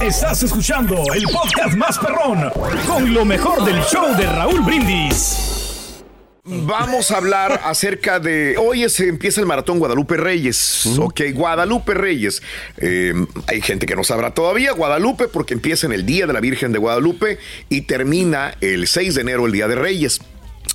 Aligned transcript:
Estás 0.00 0.42
escuchando 0.42 0.96
el 1.14 1.24
podcast 1.24 1.76
más 1.76 1.98
perrón 1.98 2.50
con 2.86 3.12
lo 3.12 3.24
mejor 3.24 3.64
del 3.64 3.80
show 3.82 4.16
de 4.16 4.26
Raúl 4.26 4.60
Brindis. 4.62 6.02
Vamos 6.44 7.10
a 7.10 7.18
hablar 7.18 7.60
acerca 7.64 8.20
de. 8.20 8.56
Hoy 8.58 8.88
se 8.88 9.08
empieza 9.08 9.40
el 9.40 9.46
maratón 9.46 9.78
Guadalupe 9.78 10.16
Reyes. 10.16 10.86
Ok, 10.98 11.20
Guadalupe 11.34 11.94
Reyes. 11.94 12.42
Eh, 12.78 13.12
hay 13.46 13.60
gente 13.60 13.86
que 13.86 13.94
no 13.94 14.04
sabrá 14.04 14.32
todavía. 14.32 14.72
Guadalupe, 14.72 15.28
porque 15.28 15.54
empieza 15.54 15.86
en 15.86 15.92
el 15.92 16.06
Día 16.06 16.26
de 16.26 16.32
la 16.32 16.40
Virgen 16.40 16.72
de 16.72 16.78
Guadalupe 16.78 17.38
y 17.68 17.82
termina 17.82 18.56
el 18.60 18.86
6 18.86 19.16
de 19.16 19.20
enero, 19.20 19.46
el 19.46 19.52
Día 19.52 19.68
de 19.68 19.74
Reyes. 19.74 20.20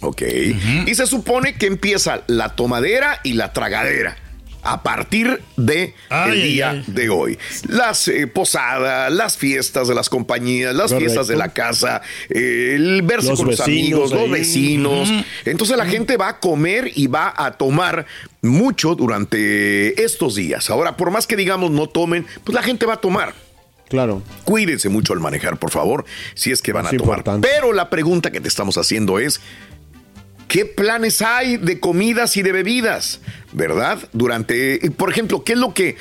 Ok. 0.02 0.22
Y 0.86 0.94
se 0.94 1.08
supone 1.08 1.56
que 1.56 1.66
empieza 1.66 2.24
la 2.28 2.56
tomadera 2.56 3.20
y 3.24 3.34
la 3.34 3.54
tragadera 3.54 4.18
a 4.64 4.82
partir 4.82 5.42
de 5.58 5.94
Ay, 6.10 6.32
el 6.32 6.44
día 6.44 6.70
ay. 6.72 6.84
de 6.88 7.10
hoy. 7.10 7.38
Las 7.68 8.08
eh, 8.08 8.28
posadas, 8.28 9.12
las 9.12 9.38
fiestas 9.38 9.88
de 9.88 9.96
las 9.96 10.10
compañías, 10.10 10.74
las 10.74 10.92
Correcto. 10.92 11.00
fiestas 11.00 11.28
de 11.28 11.36
la 11.36 11.50
casa, 11.54 12.02
eh, 12.30 12.74
el 12.76 13.02
verse 13.02 13.30
Los 13.30 13.40
con 13.40 13.50
los 13.50 13.60
amigos, 13.60 14.12
los 14.12 14.30
vecinos. 14.30 15.10
Entonces 15.46 15.76
la 15.78 15.86
gente 15.86 16.18
va 16.18 16.30
a 16.30 16.40
comer 16.40 16.92
y 16.96 17.08
va 17.08 17.34
a 17.36 17.52
tomar 17.58 18.06
mucho 18.42 18.96
durante 18.96 20.02
estos 20.04 20.36
días. 20.36 20.70
Ahora, 20.70 20.96
por 20.98 21.12
más 21.12 21.28
que 21.28 21.36
digamos 21.36 21.72
no 21.72 21.88
tomen, 21.88 22.26
pues 22.44 22.56
la 22.56 22.64
gente 22.64 22.86
va 22.86 22.94
a 22.94 23.02
tomar. 23.02 23.34
Claro. 23.90 24.24
Cuídense 24.44 24.90
mucho 24.90 25.14
al 25.14 25.20
manejar, 25.20 25.58
por 25.60 25.70
favor, 25.70 26.06
si 26.34 26.52
es 26.52 26.62
que 26.62 26.72
van 26.74 26.86
Es 26.86 26.94
a 26.94 26.98
tomar. 26.98 27.20
importante. 27.20 27.48
Pero 27.48 27.74
la 27.74 27.90
pregunta 27.90 28.32
que 28.32 28.42
te 28.42 28.48
estamos 28.48 28.78
haciendo 28.78 29.20
es, 29.20 29.40
¿qué 30.54 30.66
planes 30.68 31.24
hay 31.24 31.58
de 31.58 31.80
comidas 31.80 32.38
y 32.38 32.44
de 32.44 32.52
bebidas? 32.52 33.20
¿Verdad? 33.54 33.98
Durante, 34.14 34.80
por 34.98 35.10
ejemplo, 35.10 35.44
¿qué 35.44 35.54
es 35.54 35.58
lo 35.60 35.74
que 35.74 35.96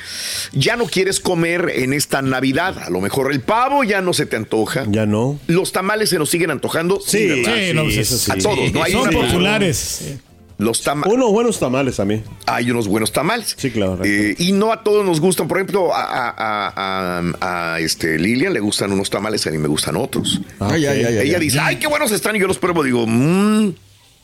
ya 0.51 0.75
no 0.75 0.85
quieres 0.85 1.19
comer 1.19 1.71
en 1.75 1.91
esta 1.93 2.21
Navidad? 2.21 2.77
A 2.83 2.91
lo 2.91 3.01
mejor 3.01 3.31
el 3.31 3.41
pavo 3.41 3.83
ya 3.83 4.01
no 4.01 4.13
se 4.13 4.27
te 4.27 4.35
antoja. 4.35 4.85
Ya 4.89 5.07
no. 5.07 5.39
Los 5.47 5.71
tamales 5.71 6.09
se 6.09 6.19
nos 6.19 6.29
siguen 6.29 6.51
antojando. 6.51 6.99
Sí, 7.03 7.27
¿verdad? 7.27 7.55
Sí, 7.57 7.73
no, 7.73 7.83
pues, 7.85 7.97
eso 7.97 8.15
sí. 8.17 8.31
A 8.31 8.37
todos, 8.37 8.71
¿no? 8.71 8.83
Hay 8.83 8.91
Son 8.91 9.09
populares. 9.09 10.01
Los 10.59 10.83
tamales. 10.83 11.11
Unos 11.11 11.31
buenos 11.31 11.59
tamales 11.59 11.99
a 11.99 12.05
mí. 12.05 12.21
hay 12.45 12.69
unos 12.69 12.87
buenos 12.87 13.11
tamales. 13.11 13.55
Sí, 13.57 13.71
claro. 13.71 13.99
Eh, 14.05 14.35
y 14.37 14.51
no 14.51 14.71
a 14.71 14.83
todos 14.83 15.03
nos 15.03 15.19
gustan. 15.19 15.47
Por 15.47 15.57
ejemplo, 15.57 15.93
a, 15.95 16.03
a- 16.03 16.33
a- 16.37 17.21
a- 17.41 17.73
a, 17.73 17.79
este, 17.79 18.19
Lilian 18.19 18.53
le 18.53 18.59
gustan 18.59 18.91
unos 18.91 19.09
tamales, 19.09 19.45
a 19.47 19.51
mí 19.51 19.57
me 19.57 19.67
gustan 19.67 19.95
otros. 19.95 20.41
Ay, 20.59 20.85
ay, 20.85 21.03
ay, 21.05 21.17
ay, 21.17 21.27
Ella 21.29 21.39
dice, 21.39 21.59
ay, 21.59 21.77
qué 21.77 21.87
buenos 21.87 22.11
están. 22.11 22.35
Y 22.35 22.39
yo 22.39 22.47
los 22.47 22.59
pruebo, 22.59 22.83
digo, 22.83 23.05
mmm, 23.07 23.71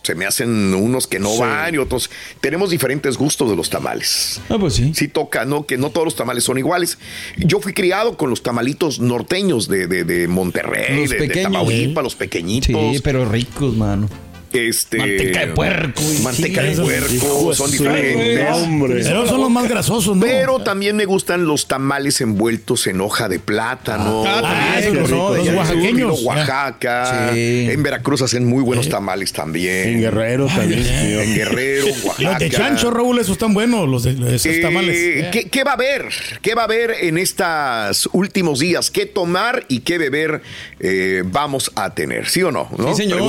se 0.04 0.16
me 0.16 0.26
hacen 0.26 0.74
unos 0.74 1.08
que 1.08 1.20
no 1.20 1.30
Sí. 1.34 1.40
van 1.40 1.76
y 1.76 1.78
otros. 1.78 2.10
Tenemos 2.42 2.70
diferentes 2.70 3.18
gustos 3.18 3.50
de 3.50 3.56
los 3.56 3.70
tamales. 3.70 4.42
Ah, 4.50 4.58
pues 4.60 4.74
sí. 4.76 4.92
Sí 4.96 5.08
toca, 5.08 5.46
¿no? 5.46 5.66
Que 5.66 5.78
no 5.78 5.90
todos 5.92 6.06
los 6.06 6.16
tamales 6.16 6.44
son 6.44 6.58
iguales. 6.58 6.98
Yo 7.38 7.60
fui 7.60 7.74
criado 7.74 8.18
con 8.18 8.30
los 8.30 8.42
tamalitos 8.42 9.00
norteños 9.00 9.68
de, 9.68 9.88
de- 9.88 10.04
de 10.06 10.28
Monterrey, 10.28 11.02
Los 11.02 11.10
de, 11.10 11.18
de 11.18 11.28
pequeños, 11.28 11.52
Tamaulipas, 11.52 12.02
¿eh? 12.02 12.04
los 12.04 12.16
pequeñitos. 12.16 12.96
Sí, 12.96 13.02
pero 13.04 13.26
ricos, 13.26 13.76
mano. 13.76 14.10
Este, 14.52 14.98
Manteca 14.98 15.40
de 15.42 15.48
puerco, 15.54 16.02
Manteca 16.24 16.62
sí, 16.62 16.68
de 16.70 16.76
puerco, 16.82 17.54
son 17.54 17.70
diferentes. 17.72 18.48
Hombre. 18.52 19.02
Pero 19.04 19.28
son 19.28 19.42
los 19.42 19.50
más 19.52 19.70
grasosos, 19.70 20.16
¿no? 20.16 20.22
Pero 20.26 20.60
también 20.60 20.96
me 20.96 21.06
gustan 21.06 21.46
los 21.46 21.68
tamales 21.68 22.20
envueltos 22.22 22.88
en 22.88 23.00
hoja 23.02 23.30
de 23.30 23.40
plátano. 23.40 24.24
Ah, 24.26 24.42
Ah, 24.44 24.80
¿no? 24.82 24.94
los 24.94 25.36
del 25.36 25.46
sur. 25.46 25.56
oaxaqueños. 25.56 26.24
Oaxaca. 26.24 27.32
Sí. 27.34 27.68
En 27.70 27.84
Veracruz 27.84 28.22
hacen 28.24 28.46
muy 28.46 28.64
buenos 28.64 28.90
tamales 28.90 29.30
En 29.32 29.36
también. 29.36 30.00
Guerrero 30.00 30.48
también. 30.48 30.84
señor. 30.84 31.22
En 31.24 31.36
Guerrero, 31.36 31.86
Oaxaca. 32.04 32.22
Los 32.24 32.40
de 32.40 32.50
chancho, 32.50 32.92
Raúl, 32.92 33.20
esos 33.20 33.34
están 33.34 33.54
buenos, 33.54 33.88
los 33.88 34.04
de 34.04 34.12
esos 34.36 34.46
Eh, 34.48 34.60
tamales. 34.62 35.28
¿qué, 35.32 35.50
qué 35.50 35.64
va 35.64 35.72
a 35.72 35.74
haber? 35.76 36.06
¿Qué 36.42 36.56
va 36.56 36.62
a 36.64 36.66
haber 36.66 36.92
en 37.02 37.18
estos 37.18 38.10
últimos 38.14 38.60
días? 38.60 38.90
¿Qué 38.90 39.06
tomar 39.06 39.66
y 39.68 39.82
qué 39.82 39.98
beber 39.98 40.42
eh, 40.80 41.24
vamos 41.26 41.72
a 41.76 41.94
tener? 41.94 42.28
¿Sí 42.28 42.42
o 42.44 42.52
no? 42.52 42.68
¿No? 42.78 42.96
Sí, 42.96 43.04
señor. 43.04 43.20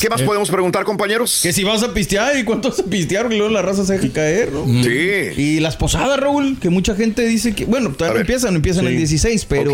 ¿Qué 0.00 0.08
más 0.08 0.20
eh. 0.20 0.24
Podemos 0.40 0.50
preguntar, 0.50 0.84
compañeros? 0.84 1.40
Que 1.42 1.52
si 1.52 1.64
vas 1.64 1.82
a 1.82 1.92
pistear 1.92 2.36
y 2.38 2.44
cuántos 2.44 2.76
se 2.76 2.82
pistearon 2.84 3.32
y 3.32 3.36
luego 3.36 3.52
la 3.52 3.60
raza 3.62 3.84
se 3.84 3.98
deja 3.98 4.12
caer, 4.12 4.50
¿no? 4.52 4.64
Sí. 4.82 5.40
Y 5.40 5.60
las 5.60 5.76
posadas, 5.76 6.18
Raúl, 6.18 6.56
que 6.60 6.70
mucha 6.70 6.94
gente 6.94 7.26
dice 7.26 7.54
que, 7.54 7.66
bueno, 7.66 7.90
todavía 7.90 8.14
no 8.14 8.20
empiezan, 8.22 8.54
empiezan 8.56 8.84
Sí. 8.86 8.90
el 8.92 8.96
16, 8.96 9.44
pero 9.44 9.72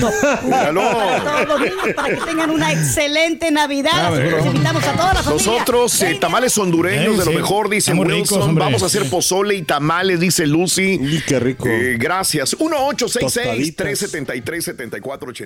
Para 0.50 0.72
todos 0.74 1.48
los 1.48 1.60
niños 1.60 1.94
para 1.94 2.14
que 2.14 2.20
tengan 2.20 2.50
una 2.50 2.72
excelente 2.72 3.50
Navidad. 3.50 4.14
Los 4.14 4.44
invitamos 4.44 4.84
a 4.84 4.92
toda 4.92 5.14
la 5.14 5.22
familia. 5.22 5.52
Nosotros, 5.52 6.02
eh, 6.02 6.18
tamales 6.20 6.58
hondureños 6.58 7.14
sí. 7.14 7.18
de 7.20 7.24
lo 7.24 7.32
mejor, 7.32 7.70
dice 7.70 7.94
Wilson. 7.94 8.40
Ricos, 8.40 8.54
Vamos 8.54 8.82
a 8.82 8.86
hacer 8.86 9.08
pozole 9.08 9.54
y 9.54 9.62
tamales, 9.62 10.20
dice 10.20 10.46
Lucy. 10.46 10.98
Y 11.00 11.22
qué 11.22 11.40
rico. 11.40 11.66
Eh, 11.66 11.96
gracias. 11.98 12.54
1 12.58 12.76
373 12.96 14.64
7480 14.64 15.45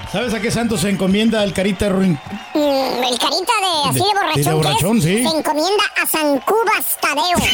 ¿Sabes 0.11 0.33
a 0.33 0.41
qué 0.41 0.51
santo 0.51 0.77
se 0.77 0.89
encomienda 0.89 1.41
el 1.43 1.53
carita 1.53 1.87
ruin? 1.87 2.19
Mm, 2.53 2.57
el 2.59 3.17
carita 3.17 3.53
de 3.61 3.89
así 3.89 3.99
de, 3.99 4.03
De- 4.03 4.13
borrachón, 4.13 4.35
de 4.35 4.41
es, 4.41 4.53
borrachón, 4.53 5.01
sí. 5.01 5.23
se 5.23 5.37
encomienda 5.37 5.83
a 6.03 6.05
San 6.05 6.37
Cubas 6.39 6.97
Tadeo. 6.99 7.47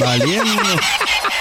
Valiendo. 0.00 0.62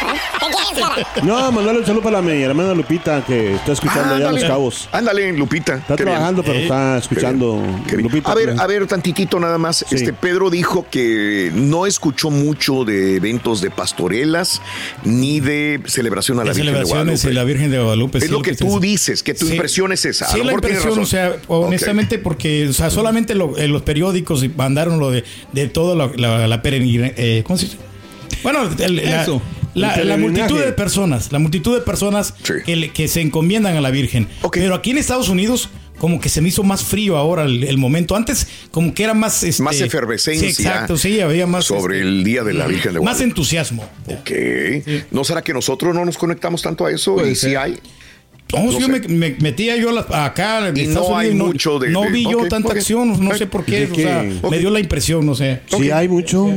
¿Qué 0.02 0.46
quieres, 0.74 0.86
cara? 0.90 1.08
No, 1.24 1.52
mandarle 1.54 1.80
un 1.80 1.86
saludo 1.86 2.04
para 2.04 2.18
la 2.18 2.22
mi 2.22 2.42
hermana 2.42 2.74
Lupita 2.74 3.24
que 3.26 3.56
está 3.56 3.72
escuchando 3.72 4.16
allá 4.16 4.28
en 4.28 4.36
Los. 4.36 4.44
Cabos. 4.44 4.90
Ándale, 4.92 5.32
Lupita. 5.32 5.76
Está 5.76 5.96
Qué 5.96 6.04
bien. 6.04 6.16
trabajando, 6.16 6.44
pero 6.44 6.60
está 6.60 6.98
escuchando. 6.98 7.62
Qué 7.88 7.96
bien. 7.96 8.10
Lupita. 8.10 8.32
A 8.32 8.36
ver, 8.36 8.50
pues. 8.50 8.60
a 8.60 8.68
ver, 8.68 8.88
tantitito 8.88 9.40
nada 9.40 9.58
más. 9.58 9.86
Este 9.90 10.12
Pedro 10.12 10.50
dijo 10.50 10.86
que 10.92 11.50
no 11.54 11.86
escuchó 11.86 12.30
mucho 12.30 12.84
de 12.84 13.16
eventos 13.16 13.62
de 13.62 13.70
pastorelas 13.72 14.62
ni 15.06 15.40
de 15.40 15.80
celebración 15.86 16.40
a 16.40 16.42
la 16.44 16.48
Las 16.48 16.58
Virgen 16.58 16.74
de 16.74 16.80
celebraciones 16.80 17.22
Guadalupe. 17.22 17.28
de 17.30 17.34
la 17.34 17.44
Virgen 17.46 17.72
de 17.72 17.80
Guadalupe. 17.80 18.18
Es 18.18 18.24
sí, 18.26 18.30
lo 18.32 18.42
que 18.42 18.54
tú 18.56 18.80
dices, 18.82 19.24
que 19.24 19.34
tu 19.34 19.46
Sí. 19.46 19.54
impresión 19.54 19.94
es 19.94 20.04
esa. 20.04 20.26
A 20.26 20.30
Sí, 20.32 20.41
la 20.44 20.54
impresión, 20.54 20.98
o 21.00 21.06
sea, 21.06 21.36
honestamente, 21.48 22.18
porque, 22.20 22.68
o 22.68 22.74
sea, 22.74 22.90
solamente 22.90 23.36
lo- 23.36 23.58
en 23.58 23.72
los 23.72 23.82
periódicos 23.84 24.44
mandaron 24.56 25.00
lo 25.00 25.12
de, 25.12 25.24
de 25.54 25.68
toda 25.68 25.96
la, 25.96 26.12
la, 26.16 26.48
la 26.48 26.62
eh, 26.64 27.44
¿cómo 27.46 27.58
se 27.58 27.66
dice? 27.66 27.78
Bueno, 28.44 28.70
el- 28.80 28.96
la, 28.96 29.22
Eso. 29.24 29.42
la- 29.74 29.94
El 29.96 30.10
la 30.10 30.18
multitud 30.18 30.60
de 30.60 30.72
personas, 30.74 31.32
la 31.32 31.40
multitud 31.40 31.76
de 31.76 31.82
personas 31.82 32.34
Sí. 32.44 32.90
que, 32.94 33.08
se 33.08 33.22
encomiendan 33.22 33.76
a 33.78 33.82
la 33.82 33.92
Virgen. 33.92 34.28
Pero 34.52 34.76
aquí 34.76 34.92
en 34.92 34.98
Estados 34.98 35.30
Unidos, 35.30 35.70
como 35.98 36.20
que 36.20 36.30
se 36.30 36.42
me 36.42 36.50
hizo 36.50 36.64
más 36.64 36.84
frío 36.84 37.16
ahora 37.16 37.44
el, 37.44 37.64
el 37.64 37.78
momento. 37.78 38.16
Antes, 38.16 38.48
como 38.72 38.92
que 38.96 39.04
era 39.04 39.14
más. 39.14 39.44
este, 39.44 39.62
Más 39.62 39.80
efervescencia 39.80 40.52
Sí, 40.52 40.64
exacto, 40.64 40.98
sí, 40.98 41.22
había 41.22 41.46
más. 41.46 41.66
sobre 41.66 41.98
este, 41.98 42.08
el 42.10 42.24
Día 42.24 42.44
de 42.44 42.54
la 42.54 42.66
Virgen 42.66 42.94
de 42.94 43.00
Más 43.00 43.04
Guadalupe. 43.18 43.24
entusiasmo. 43.26 43.84
Ok. 44.08 44.32
¿No 45.12 45.24
será 45.24 45.44
que 45.44 45.54
nosotros 45.54 45.94
no 45.94 46.04
nos 46.04 46.18
conectamos 46.18 46.64
tanto 46.64 46.86
a 46.88 46.92
eso? 46.92 47.24
y 47.28 47.36
si 47.36 47.54
hay. 47.56 47.78
No, 48.54 48.64
No 48.66 48.72
sí, 48.72 48.80
yo 48.80 48.88
me, 48.90 49.00
me 49.00 49.36
metía 49.40 49.76
yo 49.78 49.98
acá 49.98 50.68
en 50.68 50.78
Y 50.78 50.82
Estados 50.82 51.10
no 51.10 51.18
hay 51.18 51.30
Unidos, 51.30 51.48
mucho 51.48 51.80
de- 51.80 51.90
no 51.90 52.02
de- 52.04 52.10
vi 52.12 52.24
yo 52.24 52.48
tanta 52.48 52.74
acción, 52.74 53.24
no 53.24 53.36
sé 53.36 53.48
por 53.48 53.64
qué, 53.66 53.88
¿De 53.88 53.92
o 53.92 53.96
sea, 53.96 54.24
me 54.50 54.60
dio 54.60 54.70
la 54.70 54.80
impresión, 54.80 55.26
no 55.26 55.36
sé. 55.36 55.62
Sí, 55.68 55.90
hay 55.92 56.08
mucho. 56.08 56.50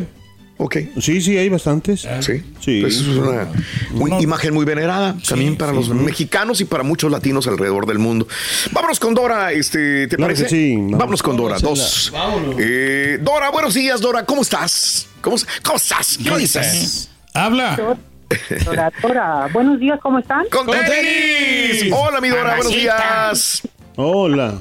Ok. 0.57 0.77
Sí, 1.01 1.21
sí, 1.21 1.37
hay 1.37 1.49
bastantes. 1.49 2.07
Sí. 2.21 2.35
Sí. 2.61 2.79
Pues 2.81 2.95
es 3.01 3.07
una 3.09 3.49
muy- 3.91 4.23
imagen 4.23 4.55
muy 4.55 4.65
venerada 4.65 5.17
también 5.29 5.57
para 5.57 5.73
los 5.73 5.89
mexicanos 5.89 6.61
y 6.61 6.65
para 6.65 6.85
muchos 6.85 7.11
latinos 7.11 7.49
alrededor 7.49 7.87
del 7.87 7.99
mundo. 7.99 8.29
Vámonos 8.71 9.01
con 9.01 9.15
Dora, 9.15 9.51
este, 9.53 10.07
¿te 10.07 10.17
Claro 10.17 10.33
parece? 10.33 10.49
sí, 10.49 10.77
vamos. 10.77 10.99
Vámonos 10.99 11.23
con 11.25 11.37
Dora, 11.37 11.59
dos. 11.59 12.13
Eh, 12.59 13.19
Dora, 13.21 13.51
buenos 13.51 13.75
días, 13.75 14.01
Dora, 14.01 14.25
¿cómo 14.25 14.43
estás? 14.43 15.09
¿Cómo, 15.21 15.37
cómo 15.65 15.77
estás? 15.77 16.19
¿Qué 16.23 16.37
dices? 16.39 17.11
Habla. 17.33 17.99
Dora, 18.65 18.93
Dora, 19.03 19.49
buenos 19.53 19.79
días, 19.79 19.99
¿cómo 20.01 20.19
están? 20.19 20.45
¡Con 20.51 20.67
tenis! 20.67 21.93
Hola, 21.93 22.21
mi 22.21 22.29
Dora, 22.29 22.55
buenos 22.57 22.73
días. 22.73 23.69
Hola. 23.97 24.55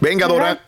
Venga, 0.00 0.26
Dora. 0.26 0.58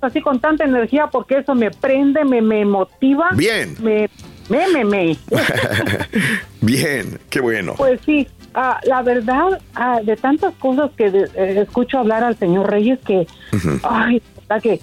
Así 0.00 0.20
con 0.20 0.40
tanta 0.40 0.64
energía 0.64 1.06
porque 1.06 1.38
eso 1.38 1.54
me 1.54 1.70
prende, 1.70 2.24
me, 2.24 2.40
me 2.42 2.64
motiva. 2.64 3.30
Bien. 3.34 3.76
Me, 3.80 4.08
me, 4.48 4.68
me, 4.68 4.84
me. 4.84 5.16
Bien, 6.60 7.18
qué 7.30 7.40
bueno. 7.40 7.74
Pues 7.76 8.00
sí, 8.04 8.26
ah, 8.54 8.78
la 8.84 9.02
verdad, 9.02 9.60
ah, 9.74 10.00
de 10.02 10.16
tantas 10.16 10.54
cosas 10.56 10.90
que 10.96 11.10
de- 11.10 11.30
eh, 11.34 11.60
escucho 11.66 11.98
hablar 11.98 12.24
al 12.24 12.36
señor 12.38 12.70
Reyes 12.70 12.98
que, 13.06 13.26
ay, 13.82 14.22
verdad 14.48 14.62
que 14.62 14.80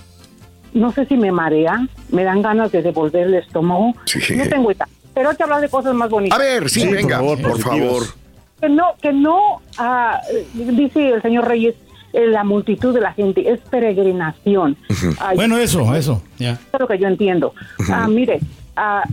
no 0.74 0.92
sé 0.92 1.06
si 1.06 1.18
me 1.18 1.32
marea, 1.32 1.88
me 2.10 2.24
dan 2.24 2.42
ganas 2.42 2.72
de 2.72 2.82
devolver 2.82 3.28
el 3.28 3.34
estómago. 3.36 3.94
Sí. 4.06 4.36
No 4.36 4.48
tengo 4.48 4.72
idea. 4.72 4.88
Pero 5.18 5.30
hay 5.32 5.36
que 5.36 5.42
hablar 5.44 5.62
de 5.62 5.70
cosas 5.70 5.96
más 5.96 6.10
bonitas. 6.12 6.38
A 6.38 6.42
ver, 6.42 6.70
sí, 6.70 6.82
Sí, 6.82 6.86
por 6.88 6.96
venga, 6.96 7.20
por 7.20 7.38
favor, 7.40 7.60
favor. 7.60 7.80
positivas. 7.90 8.16
que 8.62 8.70
no, 8.70 8.84
que 9.02 9.14
no, 9.14 9.40
ah, 9.80 10.22
dice 10.54 11.10
el 11.10 11.22
señor 11.24 11.48
Reyes, 11.48 11.74
eh, 12.14 12.28
la 12.28 12.44
multitud 12.44 12.94
de 12.94 13.02
la 13.02 13.14
gente 13.14 13.50
es 13.52 13.60
peregrinación. 13.62 14.78
Ay, 15.20 15.36
Bueno, 15.36 15.58
eso, 15.58 15.96
eso, 15.96 16.22
ya. 16.38 16.52
eso 16.52 16.62
es 16.74 16.80
lo 16.80 16.88
que 16.88 17.00
yo 17.00 17.08
entiendo. 17.08 17.54
Ah, 17.92 18.08
mire, 18.08 18.40
ah, 18.76 19.04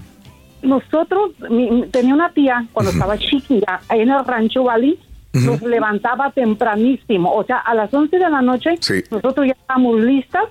nosotros, 0.63 1.31
mi- 1.51 1.87
tenía 1.91 2.15
una 2.15 2.31
tía 2.33 2.67
cuando 2.73 2.93
estaba 2.93 3.17
chiquita, 3.19 3.81
ahí 3.89 4.01
en 4.01 4.11
el 4.11 4.25
rancho 4.25 4.65
Bali, 4.65 4.99
nos 5.33 5.61
levantaba 5.63 6.31
tempranísimo, 6.31 7.33
o 7.35 7.43
sea, 7.45 7.57
a 7.59 7.75
las 7.75 7.93
11 7.93 8.19
de 8.19 8.31
la 8.31 8.41
noche, 8.41 8.77
Sí. 8.81 9.03
nosotros 9.11 9.47
ya 9.47 9.53
estábamos 9.53 10.01
listas, 10.01 10.45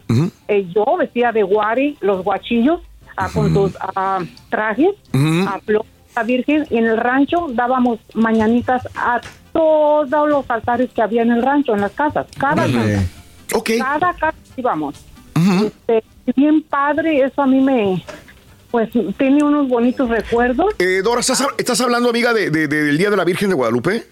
eh, 0.47 0.67
yo 0.75 0.97
vestida 0.97 1.31
de 1.31 1.43
guari, 1.43 1.97
los 2.01 2.23
guachillos, 2.23 2.81
ah, 3.17 3.29
con 3.33 3.53
sus 3.53 3.71
ah, 3.95 4.19
trajes, 4.49 4.89
a 5.13 5.59
flor, 5.65 5.85
la 6.15 6.23
Virgen, 6.23 6.65
y 6.69 6.77
en 6.77 6.85
el 6.85 6.97
rancho 6.97 7.47
dábamos 7.53 7.99
mañanitas 8.13 8.87
a 8.95 9.19
todos 9.51 10.29
los 10.29 10.49
altares 10.49 10.89
que 10.93 11.01
había 11.01 11.21
en 11.23 11.31
el 11.31 11.41
rancho, 11.41 11.73
en 11.73 11.81
las 11.81 11.91
casas, 11.91 12.25
cada 12.37 12.65
casa 12.65 13.03
Ok. 13.55 13.69
cada 13.79 14.13
casa 14.13 14.37
íbamos. 14.57 14.95
Este, 15.65 16.03
bien 16.35 16.61
padre, 16.63 17.21
eso 17.23 17.41
a 17.41 17.47
mí 17.47 17.59
me, 17.61 18.03
pues 18.71 18.89
tiene 19.17 19.43
unos 19.43 19.67
bonitos 19.67 20.09
recuerdos. 20.09 20.73
Eh, 20.79 21.01
Dora, 21.03 21.21
¿estás, 21.21 21.45
¿estás 21.57 21.79
hablando, 21.81 22.09
amiga, 22.09 22.33
de, 22.33 22.49
de- 22.49 22.67
de- 22.67 22.83
del 22.85 22.97
Día 22.97 23.09
de 23.09 23.17
la 23.17 23.23
Virgen 23.25 23.49
de 23.49 23.55
Guadalupe? 23.55 24.03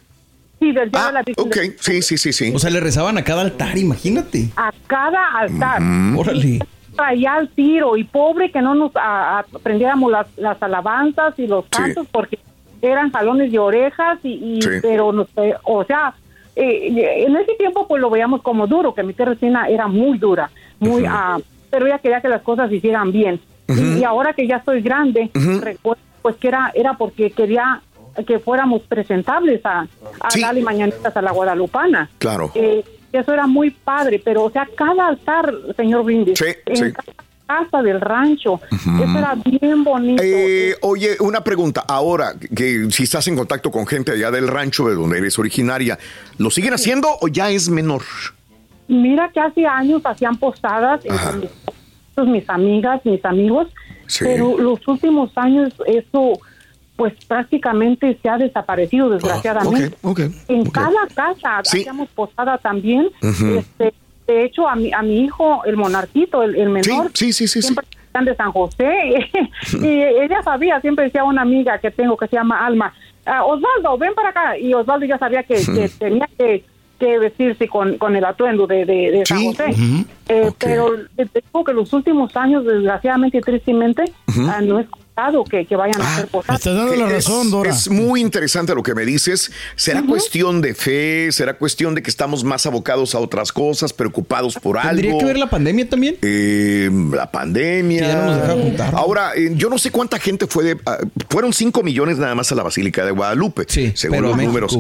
Sí, 0.60 0.72
del 0.72 0.92
Día 0.92 1.06
de 1.08 1.12
la 1.14 1.20
Ah, 1.20 1.24
Virgen 1.26 1.46
ok, 1.48 1.56
de- 1.56 1.78
sí, 1.80 2.02
sí, 2.04 2.18
sí, 2.18 2.34
sí. 2.34 2.52
O 2.56 2.60
sea, 2.60 2.70
le 2.70 2.80
rezaban 2.80 3.18
a 3.18 3.24
cada 3.24 3.42
altar, 3.42 3.78
imagínate. 3.78 4.50
A 4.56 4.72
cada 4.88 5.40
altar. 5.40 5.82
Órale. 6.18 6.60
Traía 6.96 7.36
al 7.36 7.50
tiro 7.50 7.96
y 7.98 8.04
pobre 8.04 8.52
que 8.52 8.62
no 8.62 8.76
nos 8.76 8.96
a- 8.96 9.40
a- 9.40 9.46
aprendiéramos 9.56 10.12
las, 10.12 10.28
las 10.38 10.62
alabanzas 10.62 11.38
y 11.40 11.48
los 11.48 11.66
cantos 11.68 12.08
porque 12.12 12.38
eran 12.82 13.12
jalones 13.12 13.52
de 13.52 13.60
orejas 13.60 14.20
y, 14.24 14.58
y- 14.58 14.62
Sí. 14.62 14.70
pero 14.82 15.12
no 15.12 15.26
sé, 15.26 15.56
o 15.64 15.84
sea, 15.84 16.14
eh, 16.56 17.24
en 17.28 17.36
ese 17.38 17.54
tiempo 17.56 17.88
pues 17.88 18.02
lo 18.02 18.10
veíamos 18.10 18.42
como 18.42 18.68
duro, 18.68 18.94
que 18.94 19.04
mi 19.04 19.14
tía 19.14 19.26
Resina 19.26 19.68
era 19.68 19.88
muy 19.88 20.18
dura, 20.18 20.50
muy, 20.80 21.06
ah, 21.08 21.38
pero 21.70 21.86
ella 21.86 22.00
quería 22.00 22.20
que 22.22 22.28
las 22.30 22.42
cosas 22.42 22.70
se 22.70 22.76
hicieran 22.76 23.12
bien. 23.12 23.40
y, 23.70 24.00
y 24.00 24.04
ahora 24.04 24.34
que 24.34 24.46
ya 24.48 24.58
estoy 24.58 24.82
grande, 24.82 25.30
recuerdo 25.62 26.02
pues 26.22 26.36
que 26.36 26.50
era, 26.50 26.72
era 26.76 26.94
porque 26.96 27.32
quería 27.32 27.82
que 28.28 28.38
fuéramos 28.40 28.82
presentables 28.82 29.66
a, 29.66 29.88
a 30.20 30.30
Sí. 30.32 30.42
darle 30.42 30.62
mañanitas 30.62 31.16
a 31.16 31.22
la 31.22 31.32
guadalupana. 31.32 32.10
Claro. 32.18 32.52
Eh, 32.54 32.84
eso 33.12 33.34
era 33.34 33.48
muy 33.48 33.72
padre, 33.72 34.22
pero 34.24 34.44
o 34.44 34.52
sea, 34.52 34.68
cada 34.76 35.08
altar, 35.08 35.54
señor 35.76 36.04
Brindis, 36.04 36.38
Sí, 36.40 36.46
en 36.66 36.76
sí. 36.76 36.92
cada 36.94 37.14
casa 37.48 37.82
del 37.82 38.00
rancho, 38.00 38.62
eso 38.72 39.18
era 39.18 39.36
bien 39.36 39.84
bonito. 39.84 40.24
Eh, 40.24 40.76
oye, 40.82 41.18
una 41.20 41.44
pregunta. 41.44 41.84
Ahora, 41.86 42.34
que 42.56 42.88
si 42.92 43.04
estás 43.04 43.28
en 43.28 43.36
contacto 43.36 43.70
con 43.72 43.86
gente 43.86 44.12
allá 44.14 44.32
del 44.32 44.48
rancho 44.48 44.88
de 44.88 44.96
donde 44.96 45.18
eres 45.18 45.38
originaria, 45.38 46.00
¿lo 46.38 46.50
siguen 46.50 46.74
haciendo 46.74 47.10
o 47.20 47.28
ya 47.28 47.50
es 47.50 47.68
menor? 47.68 48.04
Mira 48.88 49.30
que 49.34 49.40
hace 49.40 49.66
años 49.66 50.02
hacían 50.06 50.38
posadas 50.38 51.02
entre 51.04 51.50
mis, 52.26 52.50
amigas, 52.50 53.02
mis 53.06 53.24
amigos, 53.26 53.68
pero 54.20 54.58
los 54.58 54.86
últimos 54.88 55.32
años 55.36 55.74
eso 55.88 56.34
pues 56.96 57.14
prácticamente 57.26 58.18
se 58.22 58.30
ha 58.30 58.38
desaparecido 58.38 59.10
desgraciadamente. 59.10 59.96
ok, 60.04 60.20
ok, 60.20 60.32
En 60.50 60.66
cada 60.70 61.08
casa 61.14 61.62
Sí. 61.64 61.80
hacíamos 61.82 62.10
posada 62.10 62.58
también. 62.60 63.10
Este, 63.22 63.94
de 64.28 64.46
hecho, 64.46 64.68
a 64.68 64.76
mi, 64.76 64.94
a 64.94 65.02
mi 65.02 65.22
hijo, 65.26 65.64
el 65.66 65.78
monarquito, 65.78 66.44
el, 66.44 66.56
el 66.56 66.70
menor, 66.70 67.10
sí, 67.14 67.34
sí, 67.34 67.48
sí, 67.48 67.62
sí. 67.62 67.62
siempre 67.64 67.86
están 68.06 68.26
de 68.26 68.36
San 68.36 68.52
José. 68.52 69.30
y 69.82 69.88
ella 69.88 70.42
sabía, 70.44 70.80
siempre 70.82 71.06
decía 71.06 71.24
una 71.24 71.42
amiga 71.42 71.80
que 71.80 71.92
tengo 71.92 72.16
que 72.18 72.28
se 72.28 72.36
llama 72.36 72.66
Alma, 72.66 72.94
"Ah, 73.26 73.44
Osvaldo, 73.46 73.98
ven 73.98 74.14
para 74.14 74.30
acá. 74.30 74.58
Y 74.58 74.74
Osvaldo 74.74 75.06
ya 75.06 75.18
sabía 75.18 75.44
que, 75.44 75.56
que 75.56 75.90
tenía 75.98 76.30
que, 76.38 76.64
que 77.00 77.18
vestirse 77.20 77.68
con, 77.68 77.98
con 77.98 78.16
el 78.16 78.24
atuendo 78.26 78.68
de, 78.68 78.86
de, 78.86 79.12
de 79.12 79.26
San 79.26 79.40
Sí. 79.40 79.46
José. 79.48 79.66
Ujú. 79.72 80.06
Eh, 80.30 80.46
Ok. 80.50 80.56
Pero 80.60 80.92
te 81.16 81.26
digo 81.42 81.64
que 81.64 81.74
los 81.74 81.92
últimos 81.94 82.36
años, 82.38 82.64
desgraciadamente 82.64 83.40
y 83.40 83.42
tristemente, 83.42 84.04
ah, 84.48 84.62
no 84.62 84.80
he 84.80 84.86
que, 85.50 85.66
que 85.66 85.76
vayan 85.76 86.02
a 86.02 86.14
hacer 86.16 86.28
posadas. 86.28 86.62
Es- 87.18 87.26
Es 87.70 87.90
muy 87.90 88.22
interesante 88.22 88.74
lo 88.74 88.82
que 88.82 88.96
me 88.96 89.06
dices. 89.06 89.52
¿Será 89.76 90.02
cuestión 90.04 90.62
de 90.62 90.74
fe? 90.74 91.32
¿Será 91.32 91.54
cuestión 91.58 91.94
de 91.96 92.02
que 92.02 92.10
estamos 92.10 92.44
más 92.44 92.66
abocados 92.66 93.14
a 93.14 93.20
otras 93.20 93.52
cosas, 93.52 93.94
preocupados 93.94 94.56
por 94.56 94.78
algo? 94.78 94.90
¿Tendría 95.02 95.18
que 95.18 95.26
ver 95.26 95.38
la 95.38 95.50
pandemia 95.50 95.88
también? 95.90 96.18
Eh, 96.22 96.90
la 97.14 97.30
pandemia. 97.30 98.08
Ya 98.08 98.26
no 98.26 98.56
nos. 98.56 98.94
Ahora, 98.94 99.34
eh, 99.36 99.52
yo 99.56 99.70
no 99.70 99.78
sé 99.78 99.92
cuánta 99.92 100.18
gente 100.18 100.48
fue 100.48 100.64
de. 100.64 100.78
ah, 100.86 100.98
fueron 101.30 101.54
5 101.54 101.84
millones 101.84 102.18
nada 102.18 102.34
más 102.34 102.52
a 102.52 102.56
la 102.56 102.64
Basílica 102.64 103.06
de 103.06 103.12
Guadalupe, 103.12 103.66
según 103.96 104.18
pero 104.18 104.28
los 104.30 104.38
México, 104.38 104.48
números. 104.52 104.78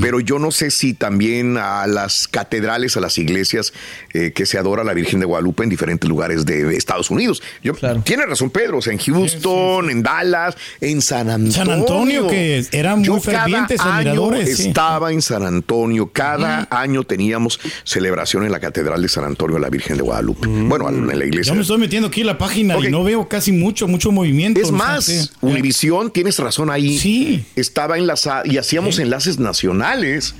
Pero 0.00 0.20
yo 0.20 0.38
no 0.38 0.50
sé 0.50 0.70
si 0.70 0.94
también 0.94 1.58
a 1.58 1.86
las 1.86 2.26
catedrales, 2.28 2.96
a 2.96 3.00
las 3.00 3.18
iglesias 3.18 3.72
eh, 4.14 4.32
que 4.34 4.46
se 4.46 4.58
adora 4.58 4.82
a 4.82 4.84
la 4.84 4.94
Virgen 4.94 5.20
de 5.20 5.26
Guadalupe 5.26 5.62
en 5.64 5.68
diferentes 5.70 6.08
lugares 6.08 6.44
de 6.46 6.76
Estados 6.76 7.10
Unidos. 7.10 7.42
Yo, 7.62 7.74
Tiene 8.04 8.26
razón, 8.26 8.50
Pedro. 8.50 8.78
o 8.78 8.82
sea, 8.82 8.92
en 8.92 8.98
Houston, 8.98 9.65
en 9.90 10.02
Dallas, 10.02 10.56
en 10.80 11.02
San 11.02 11.30
Antonio. 11.30 11.52
San 11.52 11.70
Antonio, 11.70 12.26
que 12.28 12.64
eran 12.72 12.98
muy 12.98 13.06
Yo 13.06 13.20
cada 13.20 13.42
fervientes 13.42 13.80
año 13.80 14.30
sí. 14.44 14.68
Estaba 14.68 15.12
en 15.12 15.22
San 15.22 15.44
Antonio. 15.44 16.10
Cada 16.12 16.66
año 16.70 17.04
teníamos 17.04 17.60
celebración 17.84 18.44
en 18.44 18.52
la 18.52 18.60
Catedral 18.60 19.02
de 19.02 19.08
San 19.08 19.24
Antonio, 19.24 19.58
la 19.58 19.70
Virgen 19.70 19.96
de 19.96 20.02
Guadalupe. 20.02 20.46
Bueno, 20.46 20.88
en 20.88 21.06
la 21.06 21.24
iglesia. 21.24 21.52
Yo 21.52 21.54
me 21.54 21.62
estoy 21.62 21.78
metiendo 21.78 22.08
aquí 22.08 22.20
en 22.20 22.26
la 22.26 22.38
página 22.38 22.76
y 22.78 22.90
no 22.90 23.04
veo 23.04 23.28
casi 23.28 23.52
mucho, 23.52 23.88
mucho 23.88 24.12
movimiento. 24.12 24.60
Es 24.60 24.70
más, 24.70 25.04
sí. 25.04 25.30
Univisión, 25.40 26.10
tienes 26.10 26.38
razón 26.38 26.70
ahí. 26.70 26.98
Sí. 26.98 27.44
Estaba 27.56 27.98
enlazada 27.98 28.42
y 28.44 28.58
hacíamos 28.58 28.98
enlaces 28.98 29.38
nacionales 29.38 30.34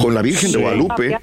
con 0.00 0.14
la 0.14 0.22
Virgen 0.22 0.52
de 0.52 0.58
Sí. 0.58 0.62
Guadalupe. 0.62 1.18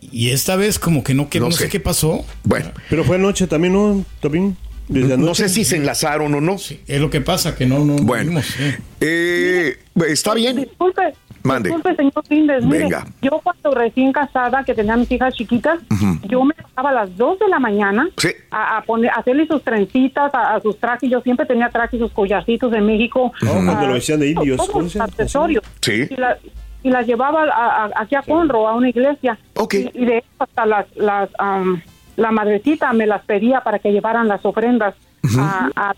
Y 0.00 0.30
esta 0.30 0.56
vez 0.56 0.78
como 0.78 1.02
que 1.02 1.14
no, 1.14 1.28
que 1.28 1.40
no, 1.40 1.50
sé. 1.50 1.68
qué 1.68 1.80
pasó. 1.80 2.24
Bueno. 2.44 2.70
Pero 2.88 3.04
fue 3.04 3.16
anoche 3.16 3.46
también, 3.46 3.72
¿no? 3.72 4.04
También. 4.20 4.56
No 4.88 5.34
sé 5.34 5.48
si 5.48 5.64
se 5.64 5.76
enlazaron 5.76 6.32
o 6.34 6.40
no. 6.40 6.54
Es 6.54 7.00
lo 7.00 7.10
que 7.10 7.20
pasa, 7.20 7.54
que 7.56 7.66
no, 7.66 7.84
no 7.84 7.94
Bueno, 7.96 8.28
vimos, 8.30 8.46
sí. 8.46 8.62
eh, 9.00 9.76
está 10.08 10.34
bien. 10.34 10.56
Disculpe, 10.56 11.02
Mande. 11.42 11.68
disculpe, 11.70 11.96
señor 11.96 12.24
Lindes. 12.28 12.64
Mire, 12.64 12.78
Venga. 12.84 13.06
yo 13.22 13.40
cuando 13.42 13.72
recién 13.72 14.12
casada, 14.12 14.62
que 14.64 14.74
tenía 14.74 14.96
mis 14.96 15.10
hijas 15.10 15.34
chiquitas, 15.34 15.80
yo 16.28 16.44
me 16.44 16.54
pasaba 16.54 16.90
a 16.90 16.92
las 16.92 17.16
2 17.16 17.38
de 17.40 17.48
la 17.48 17.58
mañana 17.58 18.08
a, 18.50 18.78
a 18.78 18.82
poner, 18.82 19.10
a 19.10 19.14
hacerle 19.14 19.46
sus 19.46 19.62
trencitas, 19.62 20.32
a, 20.34 20.54
a 20.54 20.60
sus 20.60 20.78
trajes. 20.78 21.10
Yo 21.10 21.20
siempre 21.20 21.46
tenía 21.46 21.68
trajes, 21.68 21.98
sus 22.00 22.12
collarcitos 22.12 22.70
de 22.70 22.80
México. 22.80 23.32
Oh, 23.42 23.46
cuando 23.46 23.72
ah, 23.72 23.86
lo 23.86 23.94
decían 23.94 24.20
de 24.20 24.30
indios, 24.30 24.60
accesorios. 25.00 25.64
Sí. 25.80 26.06
Y, 26.10 26.16
la- 26.16 26.38
y 26.82 26.90
las 26.90 27.04
llevaba 27.06 27.42
a- 27.44 27.86
a- 27.86 27.90
aquí 28.02 28.14
a 28.14 28.22
Conroe, 28.22 28.68
a 28.68 28.74
una 28.74 28.88
iglesia. 28.88 29.36
Y, 29.72 30.02
y 30.02 30.04
de 30.04 30.18
hecho 30.18 30.28
hasta 30.38 30.66
las, 30.66 30.86
las 30.96 31.28
am, 31.38 31.82
la 32.16 32.30
madrecita 32.30 32.92
me 32.92 33.06
las 33.06 33.24
pedía 33.24 33.60
para 33.60 33.78
que 33.78 33.92
llevaran 33.92 34.28
las 34.28 34.44
ofrendas 34.44 34.94
a, 35.38 35.70
a. 35.76 35.94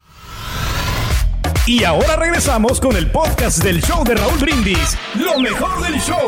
Y 1.67 1.85
ahora 1.85 2.17
regresamos 2.17 2.81
con 2.81 2.97
el 2.97 3.11
podcast 3.11 3.63
del 3.63 3.83
show 3.83 4.03
de 4.05 4.15
Raúl 4.15 4.39
Brindis. 4.39 4.97
Lo 5.15 5.39
mejor 5.39 5.83
del 5.83 6.01
show. 6.01 6.27